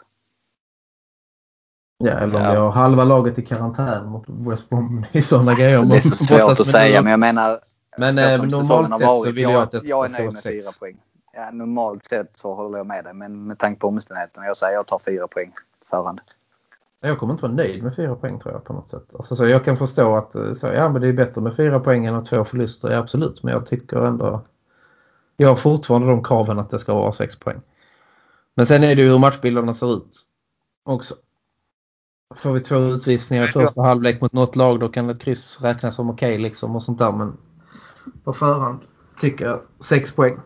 [1.97, 2.51] Ja, eller om ja.
[2.51, 5.05] vi har halva laget i karantän mot West Brom.
[5.11, 5.83] Det är sådana grejer.
[5.83, 7.59] Det är så svårt att säga men jag menar
[7.97, 10.71] men eh, normalt sett så vill jag, jag att det Jag är nöjd med fyra
[10.79, 10.97] poäng.
[11.33, 14.45] Ja, normalt sett så håller jag med dig men med tanke på omständigheterna.
[14.45, 15.53] Jag säger jag tar fyra poäng
[15.89, 16.19] förhand.
[17.01, 19.03] Jag kommer inte vara nöjd med fyra poäng tror jag på något sätt.
[19.13, 21.79] Alltså, så jag kan förstå att eh, så, ja, men det är bättre med fyra
[21.79, 23.43] poäng än två förluster, ja, absolut.
[23.43, 24.43] Men jag tycker ändå
[25.37, 27.61] Jag har fortfarande de kraven att det ska vara 6 poäng.
[28.55, 30.21] Men sen är det ju hur matchbilderna ser ut
[30.83, 31.15] också.
[32.35, 35.95] Får vi två utvisningar i första halvlek mot något lag då kan ett kryss räknas
[35.95, 37.11] som okej okay, liksom och sånt där.
[37.11, 37.37] Men
[38.23, 38.79] på förhand
[39.19, 40.39] tycker jag 6 poäng.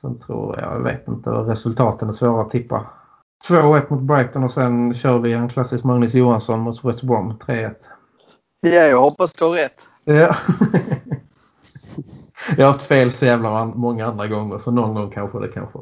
[0.00, 2.86] Sen tror jag, jag vet inte, resultaten är svåra att tippa.
[3.48, 7.74] 2-1 mot Brighton och sen kör vi en klassisk Magnus Johansson mot West Brom 3-1.
[8.60, 9.88] Ja, jag hoppas du har rätt.
[10.04, 10.14] Ja.
[12.56, 15.78] jag har haft fel så jävla många andra gånger så någon gång kanske det kanske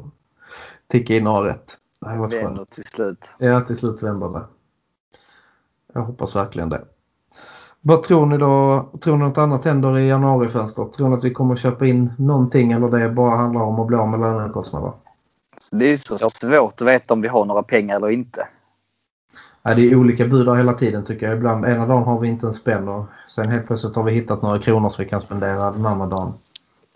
[0.87, 1.77] tickar in har rätt.
[2.29, 3.33] Det vänder till slut.
[3.37, 4.45] Ja, till slut vänder det.
[5.93, 6.85] Jag hoppas verkligen det.
[7.87, 8.85] Vad tror ni då?
[9.01, 10.93] Tror ni något annat händer i januarifönstret?
[10.93, 13.87] Tror ni att vi kommer att köpa in någonting eller det bara handlar om att
[13.87, 14.91] bli av med lönekostnader?
[15.71, 18.47] Det är så svårt att veta om vi har några pengar eller inte.
[19.63, 21.37] Ja, det är olika bud hela tiden tycker jag.
[21.37, 24.41] Ibland ena dagen har vi inte en spänn och sen helt plötsligt har vi hittat
[24.41, 26.33] några kronor som vi kan spendera den andra dagen.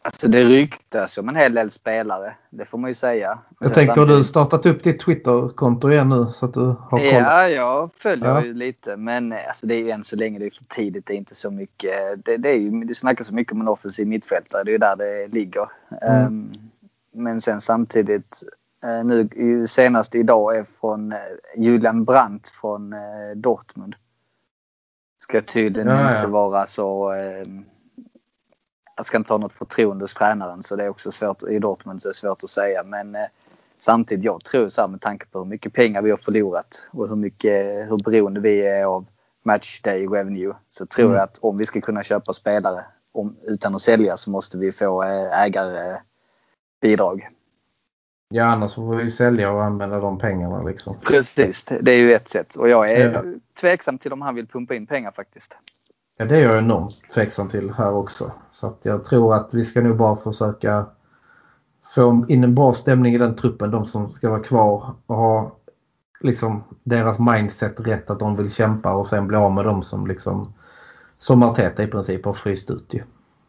[0.03, 2.35] Alltså det ryktas om en hel del spelare.
[2.49, 3.39] Det får man ju säga.
[3.59, 4.09] Jag tänker, samtidigt...
[4.09, 7.05] har du startat upp ditt Twitterkonto igen nu så att du har koll?
[7.05, 8.43] Ja, jag följer ja.
[8.43, 8.97] ju lite.
[8.97, 11.05] Men alltså, det är ju än så länge det är för tidigt.
[11.05, 12.25] Det är inte så mycket.
[12.25, 14.63] Det, det, är ju, det snackas så mycket om en offensiv mittfältare.
[14.63, 15.69] Det är ju där det ligger.
[16.01, 16.25] Mm.
[16.25, 16.51] Um,
[17.13, 18.43] men sen samtidigt
[18.85, 21.19] uh, nu senast idag är från uh,
[21.57, 22.95] Julian Brandt från
[23.35, 23.95] Dortmund.
[25.19, 27.65] Ska tydligen ja, inte vara så um,
[29.01, 32.01] jag ska inte ha något förtroende hos tränaren så det är också svårt i Dortmund
[32.01, 32.83] så det är svårt att säga.
[32.83, 33.25] Men eh,
[33.79, 37.09] samtidigt, jag tror så här med tanke på hur mycket pengar vi har förlorat och
[37.09, 39.05] hur mycket, hur beroende vi är av
[39.43, 41.15] matchday revenue så tror mm.
[41.15, 44.71] jag att om vi ska kunna köpa spelare om, utan att sälja så måste vi
[44.71, 47.29] få eh, ägarbidrag.
[48.29, 50.95] Ja annars får vi sälja och använda de pengarna liksom.
[50.99, 53.23] Precis, det är ju ett sätt och jag är ja.
[53.59, 55.57] tveksam till om han vill pumpa in pengar faktiskt.
[56.21, 58.31] Ja, det är jag enormt tveksam till här också.
[58.51, 60.85] Så jag tror att vi ska nog bara försöka
[61.95, 63.71] få in en bra stämning i den truppen.
[63.71, 65.51] De som ska vara kvar och ha
[66.19, 70.07] liksom deras mindset rätt att de vill kämpa och sen bli av med dem som
[70.07, 70.53] liksom
[71.17, 73.01] som Arteta i princip har fryst ut ju.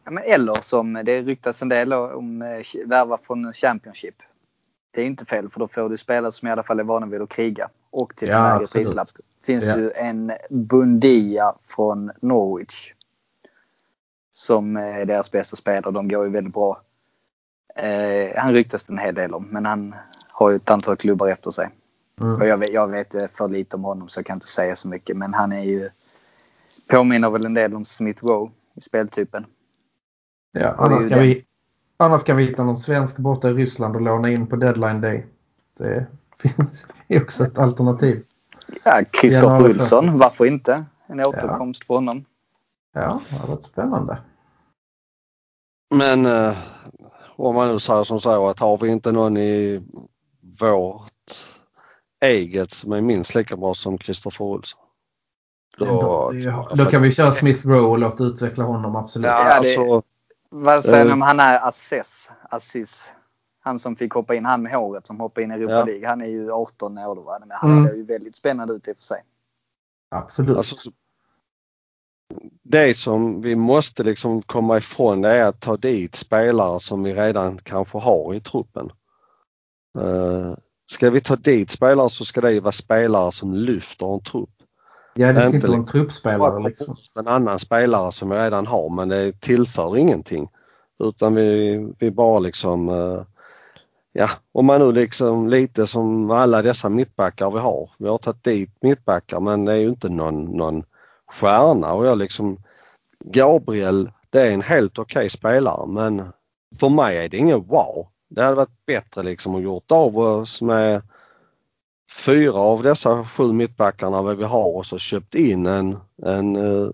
[0.05, 4.17] Ja, men eller som det ryktas en del om eh, värva från Championship.
[4.91, 7.07] Det är inte fel för då får du spelare som i alla fall är vana
[7.07, 9.09] vid att kriga och till ja, en lägre prislapp
[9.47, 9.79] finns ja.
[9.79, 12.95] ju en Bundia från Norwich.
[14.35, 15.93] Som är deras bästa spelare.
[15.93, 16.81] De går ju väldigt bra.
[17.75, 19.95] Eh, han ryktas en hel del om men han
[20.29, 21.69] har ju ett antal klubbar efter sig.
[22.21, 22.35] Mm.
[22.35, 24.89] Och jag, vet, jag vet för lite om honom så jag kan inte säga så
[24.89, 25.91] mycket men han är ju
[26.87, 29.47] påminner väl en del om Smith Rowe i speltypen.
[30.53, 31.45] Ja, annars kan, vi,
[31.97, 35.27] annars kan vi hitta någon svensk borta i Ryssland och låna in på deadline day.
[35.79, 36.07] Det
[36.39, 36.87] finns
[37.23, 38.25] också ett alternativ.
[38.85, 40.85] Ja, Kristoffer Olsson, varför inte?
[41.07, 41.87] En återkomst ja.
[41.87, 42.25] på honom.
[42.93, 44.19] Ja, det har varit spännande.
[45.95, 46.57] Men eh,
[47.37, 49.83] om man nu säger som så att har vi inte någon i
[50.61, 51.13] vårt
[52.21, 54.81] eget som är minst lika bra som Kristoffer Olsson.
[55.79, 59.27] Då, då, då, kan vi köra Smith Rowe och låta utveckla honom absolut.
[59.27, 60.03] Ja, alltså,
[60.51, 62.33] vad säger ni eh, om han är Asses?
[62.51, 63.13] Assis?
[63.65, 65.85] Han som fick hoppa in, han med håret som hoppade in i Europa ja.
[65.85, 66.09] League.
[66.09, 67.37] Han är ju 18 år då.
[67.41, 67.85] Men han mm.
[67.85, 69.25] ser ju väldigt spännande ut i och för sig.
[70.11, 70.57] Absolut.
[70.57, 70.91] Alltså,
[72.63, 77.15] det som vi måste liksom komma ifrån det är att ta dit spelare som vi
[77.15, 78.91] redan kanske har i truppen.
[79.99, 80.55] Uh,
[80.87, 84.51] ska vi ta dit spelare så ska det vara spelare som lyfter en trupp.
[85.15, 86.97] Ja, det ska inte vara en truppspelare liksom.
[87.21, 90.49] En annan spelare som vi redan har men det tillför ingenting.
[91.05, 93.23] Utan vi, vi bara liksom uh,
[94.13, 97.91] ja, om man nu liksom lite som alla dessa mittbackar vi har.
[97.99, 100.85] Vi har tagit dit mittbackar men det är ju inte någon, någon
[101.27, 102.59] stjärna och jag liksom
[103.25, 106.33] Gabriel, det är en helt okej okay spelare men
[106.81, 108.09] för mig är det ingen wow.
[108.29, 111.03] Det hade varit bättre liksom att gjort av oss med
[112.13, 116.91] fyra av dessa sju mittbackarna vi har och så köpt in en, en uh,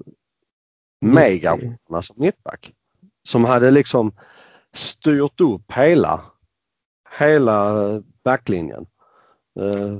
[1.01, 1.59] mega
[2.03, 2.73] som mittback.
[3.29, 4.12] Som hade liksom
[4.73, 6.21] styrt upp hela
[7.19, 7.75] hela
[8.25, 8.87] backlinjen.
[9.61, 9.99] Eh,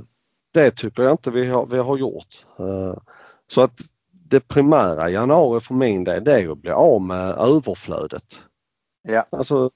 [0.53, 2.45] det tycker jag inte vi har, vi har gjort.
[2.59, 2.93] Eh,
[3.47, 3.81] så att
[4.11, 8.23] det primära i januari för min del det är att bli av med överflödet.
[9.01, 9.25] Ja.
[9.29, 9.71] Alltså,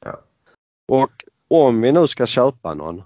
[0.88, 1.12] och
[1.50, 3.02] om vi nu ska köpa någon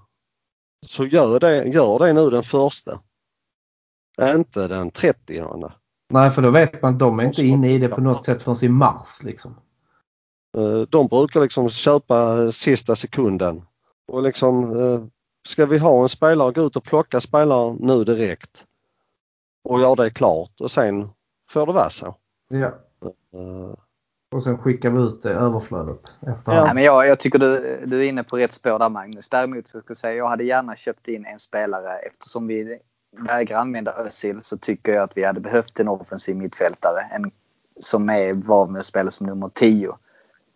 [0.85, 2.99] så gör det, gör det nu den första.
[4.21, 5.43] Inte den 30.
[6.09, 8.43] Nej för då vet man att de är inte inne i det på något sätt
[8.43, 9.55] förrän i mars liksom.
[10.57, 13.61] Eh, de brukar liksom köpa sista sekunden
[14.07, 15.03] och liksom, eh,
[15.47, 18.65] ska vi ha en spelare, gå ut och plocka spelare nu direkt
[19.63, 21.09] och göra det klart och sen
[21.49, 22.15] får det vara så.
[22.49, 22.67] Ja.
[23.33, 23.73] Eh,
[24.31, 26.73] Och sen skickar vi ut det överflödet efter ja.
[26.73, 29.29] men jag, jag tycker du, du är inne på rätt spår där Magnus.
[29.29, 32.79] Däremot så ska jag säga jag hade gärna köpt in en spelare eftersom vi
[33.17, 37.09] vägrar använda Özil så tycker jag att vi hade behövt en offensiv mittfältare.
[37.11, 37.31] En,
[37.79, 39.97] som är var med att spela som nummer 10.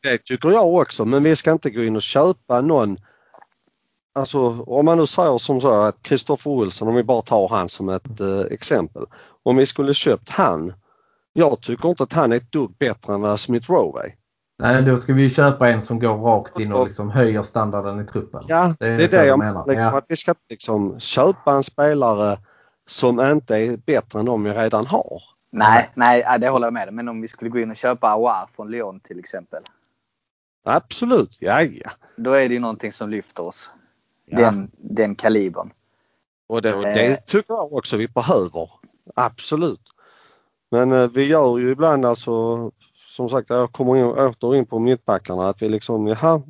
[0.03, 2.97] Det tycker jag också men vi ska inte gå in och köpa någon
[4.14, 7.70] Alltså om man nu säger som så att Kristoffer Olsson, om vi bara tar han
[7.70, 9.05] som ett eh, exempel.
[9.43, 10.74] Om vi skulle köpt han.
[11.34, 14.14] Jag tycker inte att han är ett dugg bättre än vad Smith Rowe.
[14.59, 18.05] Nej, då ska vi köpa en som går rakt in och liksom höjer standarden i
[18.05, 18.41] truppen.
[18.47, 19.68] Ja, det är det, är det jag menar.
[19.68, 19.97] Liksom, ja.
[19.97, 22.38] Att vi ska liksom köpa en spelare
[22.88, 25.22] som inte är bättre än de vi redan har.
[25.51, 28.47] Nej, nej, det håller jag med Men om vi skulle gå in och köpa Aouar
[28.55, 29.64] från Lyon till exempel.
[30.66, 31.91] Absolut, ja ja.
[32.16, 33.70] Då är det ju någonting som lyfter oss.
[34.32, 34.38] Ja.
[34.38, 35.71] Den, den kalibern.
[36.47, 37.17] Och det, det eh.
[37.25, 38.69] tycker jag också vi behöver.
[39.15, 39.82] Absolut.
[40.71, 42.71] Men eh, vi gör ju ibland alltså
[43.11, 46.41] som sagt, jag kommer in, åter in på mittbackarna att vi liksom, jaha,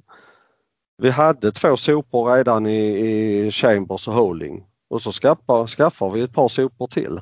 [0.98, 6.22] vi hade två sopor redan i, i Chambers och Holding och så skaffar, skaffar vi
[6.22, 7.20] ett par sopor till.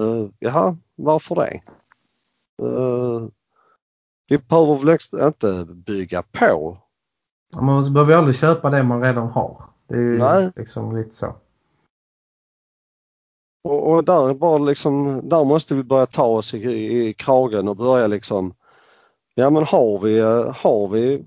[0.00, 1.60] Uh, jaha, varför det?
[2.62, 3.28] Uh,
[4.28, 6.78] vi behöver väl inte bygga på.
[7.60, 9.64] Man behöver aldrig köpa det man redan har.
[9.88, 10.52] Det är ju Nej.
[10.56, 11.36] liksom lite så.
[13.64, 16.58] Och, och där, bara liksom, där måste vi börja ta oss i,
[17.08, 18.54] i kragen och börja liksom,
[19.34, 20.20] ja men har vi,
[20.54, 21.24] har vi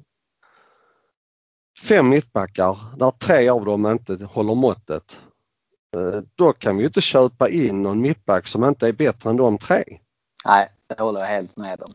[1.83, 5.19] fem mittbackar där tre av dem inte håller måttet.
[5.95, 9.37] Eh, då kan vi ju inte köpa in någon mittback som inte är bättre än
[9.37, 9.83] de tre.
[10.45, 11.93] Nej, det håller jag helt med om.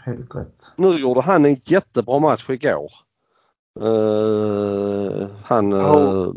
[0.00, 0.72] Helt rätt.
[0.76, 2.92] Nu gjorde han en jättebra match igår.
[3.80, 5.72] Uh, han...
[5.72, 6.32] Uh,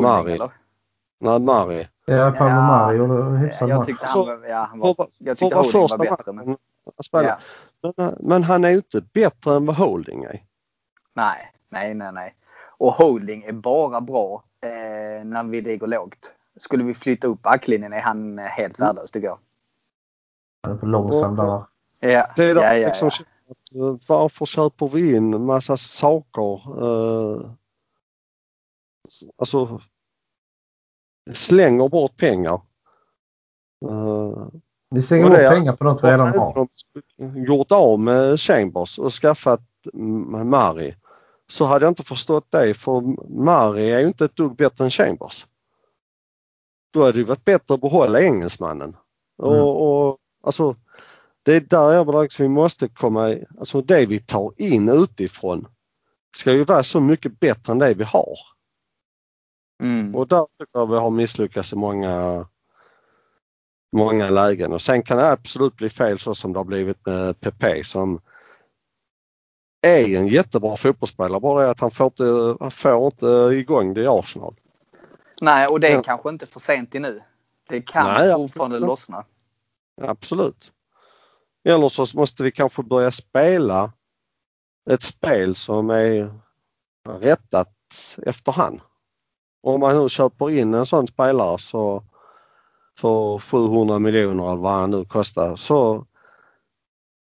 [0.00, 0.32] Mari.
[0.32, 0.50] Eller?
[1.20, 1.88] Nej, Mari.
[2.04, 5.56] Ja, Pablo ja, Mari gjorde hyfsad jag tyckte han, var, ja, han var, jag tyckte
[5.56, 6.32] Holding var bättre.
[6.32, 6.56] Men,
[7.10, 7.38] ja.
[7.96, 10.42] men, men, han är ju inte bättre än vad Holding är.
[11.14, 12.34] Nej, nej, nej, nej.
[12.78, 16.34] Och Holding är bara bra eh, när vi ligger lågt.
[16.56, 18.86] Skulle vi flytta upp backlinjen är han helt mm.
[18.86, 19.38] värdelös tycker jag.
[20.62, 21.62] Han är för långsam där.
[22.00, 23.24] Ja, det är ja, ja, liksom, ja.
[24.06, 26.82] Varför köper vi in massa saker?
[26.84, 27.50] Eh,
[29.36, 29.80] alltså
[31.34, 32.60] slänger bort pengar.
[33.84, 34.48] Uh,
[34.90, 36.68] vi slänger bort pengar på något vi redan har.
[37.46, 39.62] Gjort av med Chambers och skaffat
[40.44, 40.94] Mari
[41.50, 43.00] så hade jag inte förstått det för
[43.42, 45.46] Mari är ju inte ett dugg bättre än Chambers.
[46.90, 48.96] Då hade det varit bättre att behålla engelsmannen.
[49.42, 49.60] Mm.
[49.60, 50.76] Och, och, alltså,
[51.48, 55.68] det är där jag att vi måste komma, alltså det vi tar in utifrån
[56.36, 58.34] ska ju vara så mycket bättre än det vi har.
[59.82, 60.14] Mm.
[60.14, 62.46] Och där tycker jag vi har misslyckats i många,
[63.96, 67.40] många lägen och sen kan det absolut bli fel så som det har blivit med
[67.40, 68.20] PP som
[69.82, 74.02] är en jättebra fotbollsspelare bara det att han får inte, han får inte igång det
[74.02, 74.54] i Arsenal.
[75.40, 76.02] Nej och det är ja.
[76.02, 77.22] kanske inte för sent i nu.
[77.68, 78.88] Det kan Nej, fortfarande absolut.
[78.88, 79.24] lossna.
[80.00, 80.72] Absolut.
[81.64, 83.92] Eller så måste vi kanske börja spela
[84.90, 86.40] ett spel som är
[87.08, 87.74] rättat
[88.26, 88.80] efterhand.
[89.62, 92.04] Om man nu köper in en sån spelare så
[92.98, 96.06] för 700 miljoner eller vad han nu kostar så,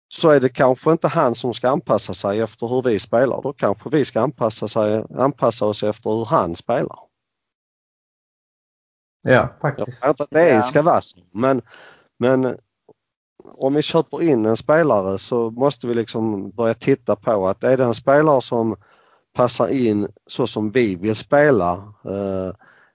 [0.07, 3.41] så är det kanske inte han som ska anpassa sig efter hur vi spelar.
[3.41, 6.99] Då kanske vi ska anpassa, sig, anpassa oss efter hur han spelar.
[9.21, 9.87] Ja, faktiskt.
[9.87, 11.61] Jag säger inte att det ska vara så men,
[12.17, 12.57] men
[13.53, 17.77] om vi köper in en spelare så måste vi liksom börja titta på att är
[17.77, 18.75] det en spelare som
[19.33, 21.73] passar in så som vi vill spela.
[22.05, 22.51] Eh,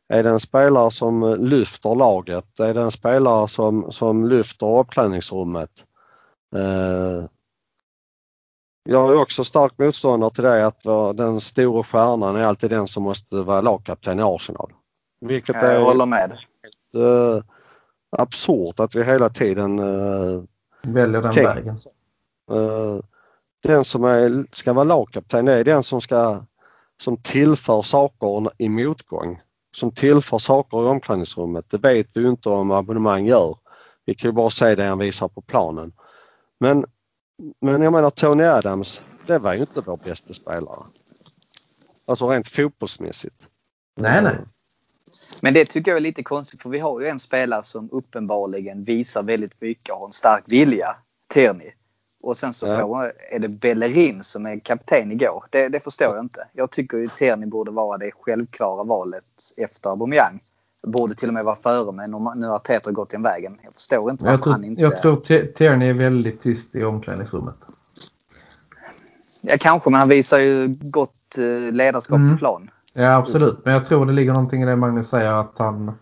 [0.08, 2.60] är det en spelare som lyfter laget?
[2.60, 5.70] Är det en spelare som, som lyfter omklädningsrummet?
[6.56, 7.24] Eh,
[8.84, 10.82] jag är också stark motståndare till det att
[11.16, 14.72] den stora stjärnan är alltid den som måste vara lagkapten i Arsenal.
[15.20, 16.30] Vilket jag är håller med.
[16.30, 17.44] Helt, eh,
[18.10, 19.76] absurt att vi hela tiden
[20.82, 21.76] väljer den vägen
[23.62, 26.44] den som är, ska vara lagkapten är den som ska
[27.00, 29.40] som tillför saker i motgång.
[29.72, 31.70] Som tillför saker i omklädningsrummet.
[31.70, 33.56] Det vet vi inte om abonnemang gör.
[34.04, 35.92] Vi kan ju bara se det han visar på planen.
[36.60, 36.84] Men,
[37.60, 40.84] men jag menar Tony Adams, det var ju inte vår bästa spelare.
[42.06, 43.48] Alltså rent fotbollsmässigt.
[43.96, 44.38] Nej, nej.
[45.40, 48.84] Men det tycker jag är lite konstigt för vi har ju en spelare som uppenbarligen
[48.84, 50.96] visar väldigt mycket och har en stark vilja.
[51.28, 51.70] Tierney.
[52.22, 53.10] Och sen så ja.
[53.30, 55.44] är det Bellerin som är kapten igår.
[55.50, 56.46] Det, det förstår jag inte.
[56.52, 59.24] Jag tycker ju Tierney borde vara det självklara valet
[59.56, 60.40] efter Aubameyang.
[60.82, 63.58] Borde till och med vara före men nu har Tetra gått den vägen.
[63.62, 64.82] Jag förstår inte varför jag tror, han inte...
[64.82, 65.16] Jag tror
[65.52, 67.56] Tierney är väldigt tyst i omklädningsrummet.
[69.42, 72.32] Ja kanske men han visar ju gott eh, ledarskap mm.
[72.32, 72.70] på plan.
[72.92, 75.92] Ja absolut men jag tror det ligger någonting i det Magnus säger att han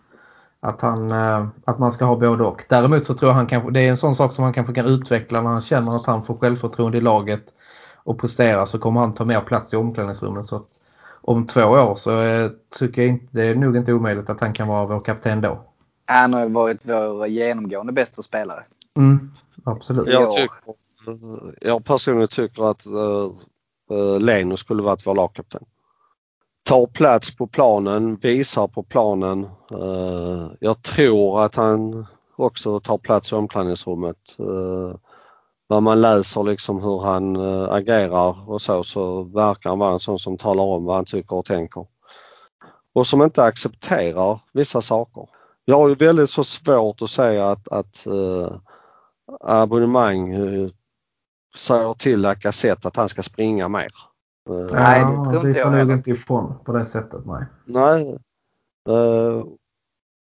[0.59, 2.65] att, han, eh, att man ska ha både och.
[2.69, 4.85] Däremot så tror jag han kanske, det är en sån sak som han kanske kan
[4.85, 7.43] utveckla när han känner att han får självförtroende i laget
[7.95, 10.47] och prestera så kommer han ta mer plats i omklädningsrummet.
[10.47, 10.67] Så att
[11.21, 14.53] om två år så eh, tycker jag inte, det är nog inte omöjligt att han
[14.53, 15.65] kan vara vår kapten då.
[16.05, 18.63] Han har varit vår genomgående bästa spelare.
[18.97, 19.31] Mm,
[19.63, 20.07] absolut.
[20.07, 20.57] Jag, tycker,
[21.61, 25.65] jag personligen tycker att uh, Leno skulle varit vår lagkapten
[26.69, 29.43] tar plats på planen, visar på planen.
[29.71, 32.05] Eh, jag tror att han
[32.35, 34.17] också tar plats i omklädningsrummet.
[34.39, 34.95] Eh,
[35.69, 39.99] när man läser liksom hur han eh, agerar och så, så verkar han vara en
[39.99, 41.85] sån som talar om vad han tycker och tänker.
[42.93, 45.25] Och som inte accepterar vissa saker.
[45.65, 48.07] Jag har ju väldigt så svårt att säga att, att
[49.41, 50.35] abonnemang
[51.57, 54.08] säger till Lacazette att han ska springa mer.
[54.49, 55.93] Nej, det tror inte jag heller.
[55.93, 57.45] inte ifrån på det sättet, nej.
[57.65, 58.17] Nej.
[58.89, 59.45] Uh,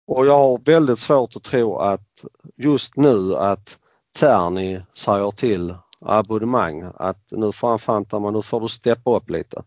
[0.06, 2.24] och jag har väldigt svårt att tro att
[2.56, 3.78] just nu att
[4.18, 9.62] Terni säger till abonnemang att nu fan Fanta, nu får du steppa upp lite.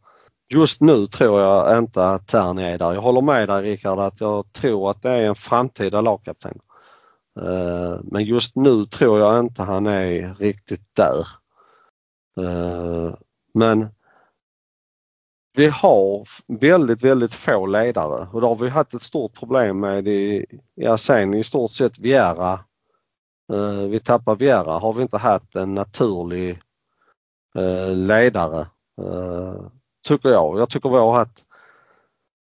[0.53, 2.93] Just nu tror jag inte att Terni är där.
[2.93, 6.59] Jag håller med dig Rickard att jag tror att det är en framtida lagkapten.
[7.39, 11.27] Uh, men just nu tror jag inte han är riktigt där.
[12.39, 13.13] Uh,
[13.53, 13.87] men
[15.53, 20.07] vi har väldigt, väldigt få ledare och det har vi haft ett stort problem med
[20.07, 20.45] i,
[20.75, 22.53] ja sen i stort sett Viera.
[23.53, 26.59] Eh, vi tappar Viera har vi inte haft en naturlig
[27.55, 28.59] eh, ledare
[29.01, 29.65] eh,
[30.07, 30.59] tycker jag.
[30.59, 31.45] Jag tycker vi har haft,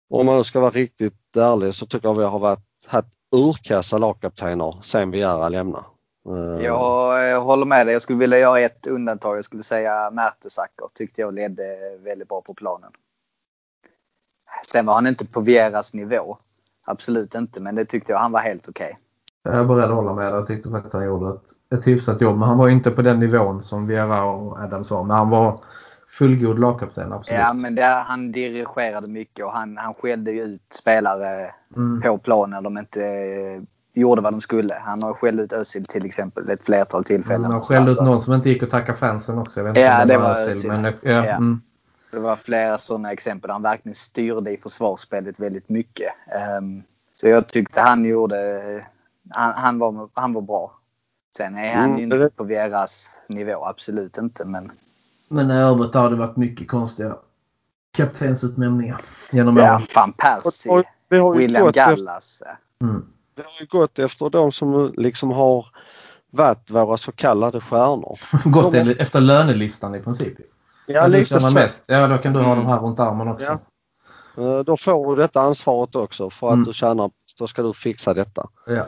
[0.10, 4.80] om man ska vara riktigt ärlig så tycker jag vi har varit, haft urkassa lagkaptener
[4.82, 5.86] sen Viera lämnade.
[6.26, 6.66] Eh.
[6.66, 7.94] Jag håller med dig.
[7.94, 9.38] Jag skulle vilja göra ett undantag.
[9.38, 12.92] Jag skulle säga Mertesacker tyckte jag ledde väldigt bra på planen.
[14.68, 16.38] Sen var han inte på Vieras nivå.
[16.86, 18.86] Absolut inte, men det tyckte jag han var helt okej.
[18.86, 19.02] Okay.
[19.44, 20.34] Jag är beredd att hålla med dig.
[20.34, 22.38] Jag tyckte faktiskt han gjorde ett, ett hyfsat jobb.
[22.40, 25.04] Men han var inte på den nivån som Viera och Adams var.
[25.04, 25.60] Men han var
[26.08, 27.40] fullgod lagkapten, absolut.
[27.40, 32.02] Ja, men det, han dirigerade mycket och han, han skällde ut spelare mm.
[32.02, 33.02] på planen när de inte
[33.96, 34.74] gjorde vad de skulle.
[34.74, 37.44] Han har skällt ut Özil till exempel ett flertal tillfällen.
[37.44, 39.60] Han har skällt ut någon som inte gick att tacka fansen också.
[39.60, 40.68] Jag vet ja, det, det var Özil.
[40.68, 41.24] Men, ja, ja.
[41.24, 41.62] Mm.
[42.12, 46.14] Det var flera sådana exempel där han verkligen styrde i försvarsspelet väldigt mycket.
[46.60, 46.84] Um,
[47.14, 48.62] så jag tyckte han gjorde...
[49.30, 50.80] Han, han, var, han var bra.
[51.38, 54.46] Sen är han mm, ju inte på Vieras nivå, absolut inte.
[54.46, 54.72] Men,
[55.30, 57.16] men i övrigt har det varit mycket konstiga
[57.92, 59.66] kaptensutnämningar genom åren.
[59.66, 60.84] Ja, van Persie,
[61.38, 62.44] William Gallas.
[62.82, 63.06] Mm.
[63.36, 65.66] Vi har ju gått efter de som liksom har
[66.32, 68.20] varit våra så kallade stjärnor.
[68.50, 68.92] gått de...
[69.00, 70.38] efter lönelistan i princip.
[70.88, 71.54] Ja, lite så.
[71.54, 71.84] Mest.
[71.88, 72.50] Ja, då kan du mm.
[72.50, 73.46] ha de här runt armen också.
[73.46, 73.60] Ja.
[74.38, 76.66] Eh, då får du detta ansvaret också för att mm.
[76.66, 78.50] du tjänar Då ska du fixa detta.
[78.66, 78.88] Ja.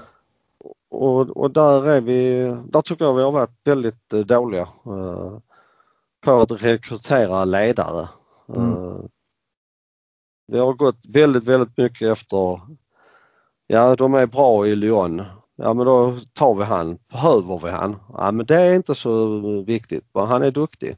[0.89, 5.38] Och, och där är vi, där tycker jag vi har varit väldigt eh, dåliga uh,
[6.22, 8.08] på att rekrytera ledare.
[8.56, 8.74] Mm.
[8.74, 9.06] Uh,
[10.48, 12.62] vi har gått väldigt, väldigt mycket efter
[13.68, 15.24] Ja, de är bra i Lyon.
[15.55, 16.97] Ja, men då tar vi han.
[17.11, 17.95] Behöver vi han?
[18.13, 20.03] Ja, men det är inte så viktigt.
[20.13, 20.97] Han är duktig.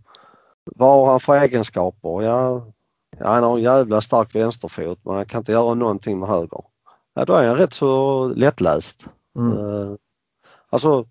[0.76, 2.22] Vad har han för egenskaper?
[2.22, 2.66] Ja,
[3.20, 6.62] han har en jävla stark vänsterfot men han kan inte göra någonting med höger.
[7.14, 9.06] Ja, då är han rätt så lättläst.
[9.38, 9.58] Mm.
[9.58, 9.96] Uh,
[10.70, 11.06] alltså,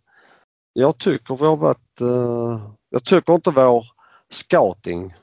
[0.72, 2.00] jag tycker vi har varit...
[2.00, 2.58] Uh,
[2.90, 3.86] jag tycker inte vår
[4.30, 5.14] scouting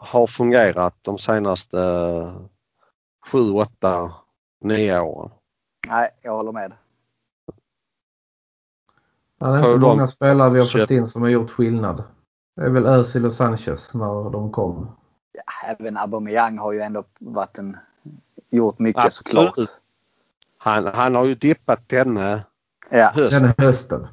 [0.00, 2.40] har fungerat de senaste uh,
[3.26, 4.12] sju, åtta,
[4.64, 5.30] nio åren.
[5.92, 6.72] Nej, jag håller med.
[9.38, 12.04] Ja, det är inte många spelare vi har fått in som har gjort skillnad.
[12.56, 14.96] Det är väl Özil och Sanchez när de kom.
[15.32, 17.76] Ja, även Aubameyang har ju ändå varit en,
[18.50, 19.54] gjort mycket Absolut.
[19.54, 19.68] såklart.
[20.58, 22.44] Han, han har ju dippat denne
[22.90, 23.10] ja.
[23.14, 23.42] hösten.
[23.42, 24.06] Denne hösten.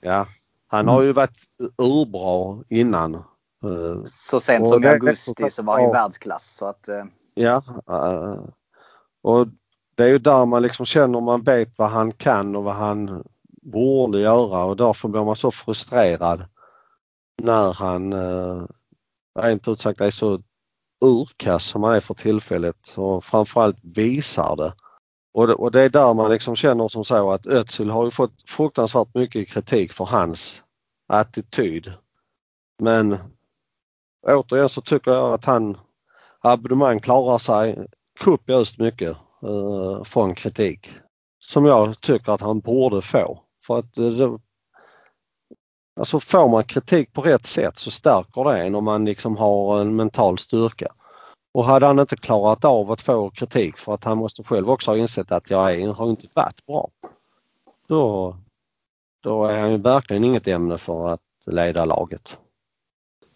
[0.00, 0.26] Ja.
[0.66, 1.38] Han har ju varit
[1.78, 3.14] urbra innan.
[3.14, 6.54] Eh, så sent som i augusti så var han ju världsklass.
[6.56, 7.04] Så att, eh.
[7.34, 7.62] Ja.
[7.88, 8.44] Eh,
[9.22, 9.46] och
[9.94, 13.24] det är ju där man liksom känner man vet vad han kan och vad han
[13.62, 16.44] borde göra och därför blir man så frustrerad
[17.42, 18.66] när han eh,
[19.40, 20.42] rent ut sagt är så
[21.04, 24.74] urkass som han är för tillfället och framförallt visar det.
[25.34, 28.10] Och det, och det är där man liksom känner som så att Özil har ju
[28.10, 30.62] fått fruktansvärt mycket kritik för hans
[31.08, 31.92] attityd.
[32.78, 33.16] Men
[34.26, 35.76] återigen så tycker jag att han
[36.40, 37.86] abonnemang klarar sig
[38.20, 40.92] kopiöst mycket eh, från kritik.
[41.38, 43.38] Som jag tycker att han borde få.
[43.66, 44.36] För att uh,
[46.00, 49.80] Alltså får man kritik på rätt sätt så stärker det en om man liksom har
[49.80, 50.86] en mental styrka.
[51.54, 54.90] Och hade han inte klarat av att få kritik för att han måste själv också
[54.90, 56.88] ha insett att jag är, har inte varit bra.
[57.88, 58.36] Då,
[59.22, 62.38] då är han ju verkligen inget ämne för att leda laget.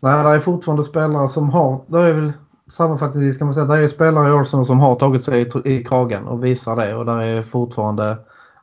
[0.01, 2.33] Nej, det är fortfarande spelare som har, det är väl
[2.77, 5.85] sammanfattningsvis kan man säga att det är spelare i Arsenal som har tagit sig i,
[5.85, 8.17] kragen och visar det och det är fortfarande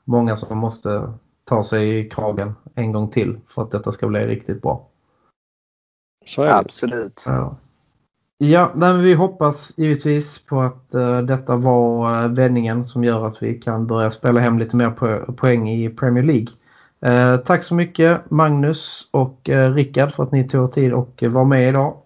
[0.04, 1.14] många som måste
[1.46, 4.88] ta sig i kragen en gång till för att detta ska bli riktigt bra.
[6.26, 6.56] Så är det.
[6.56, 7.24] Absolut.
[7.28, 7.56] Ja.
[8.38, 13.44] Ja, men vi hoppas givetvis på att uh, detta var uh, vändningen som gör att
[13.44, 16.48] vi kan börja spela hem lite mer po poäng i Premier League.
[17.06, 21.46] Uh, tack så mycket Magnus och uh, Rickard för att ni tog tid och var
[21.46, 22.03] med idag.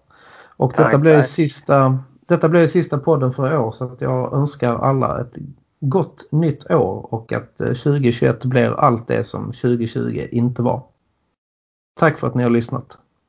[0.58, 4.32] Och tack, detta, blir sista, detta blir sista podden för i år så att jag
[4.32, 5.34] önskar alla ett
[5.80, 10.82] gott nytt år och att 2021 blir allt det som 2020 inte var.
[12.00, 12.98] Tack för att ni har lyssnat.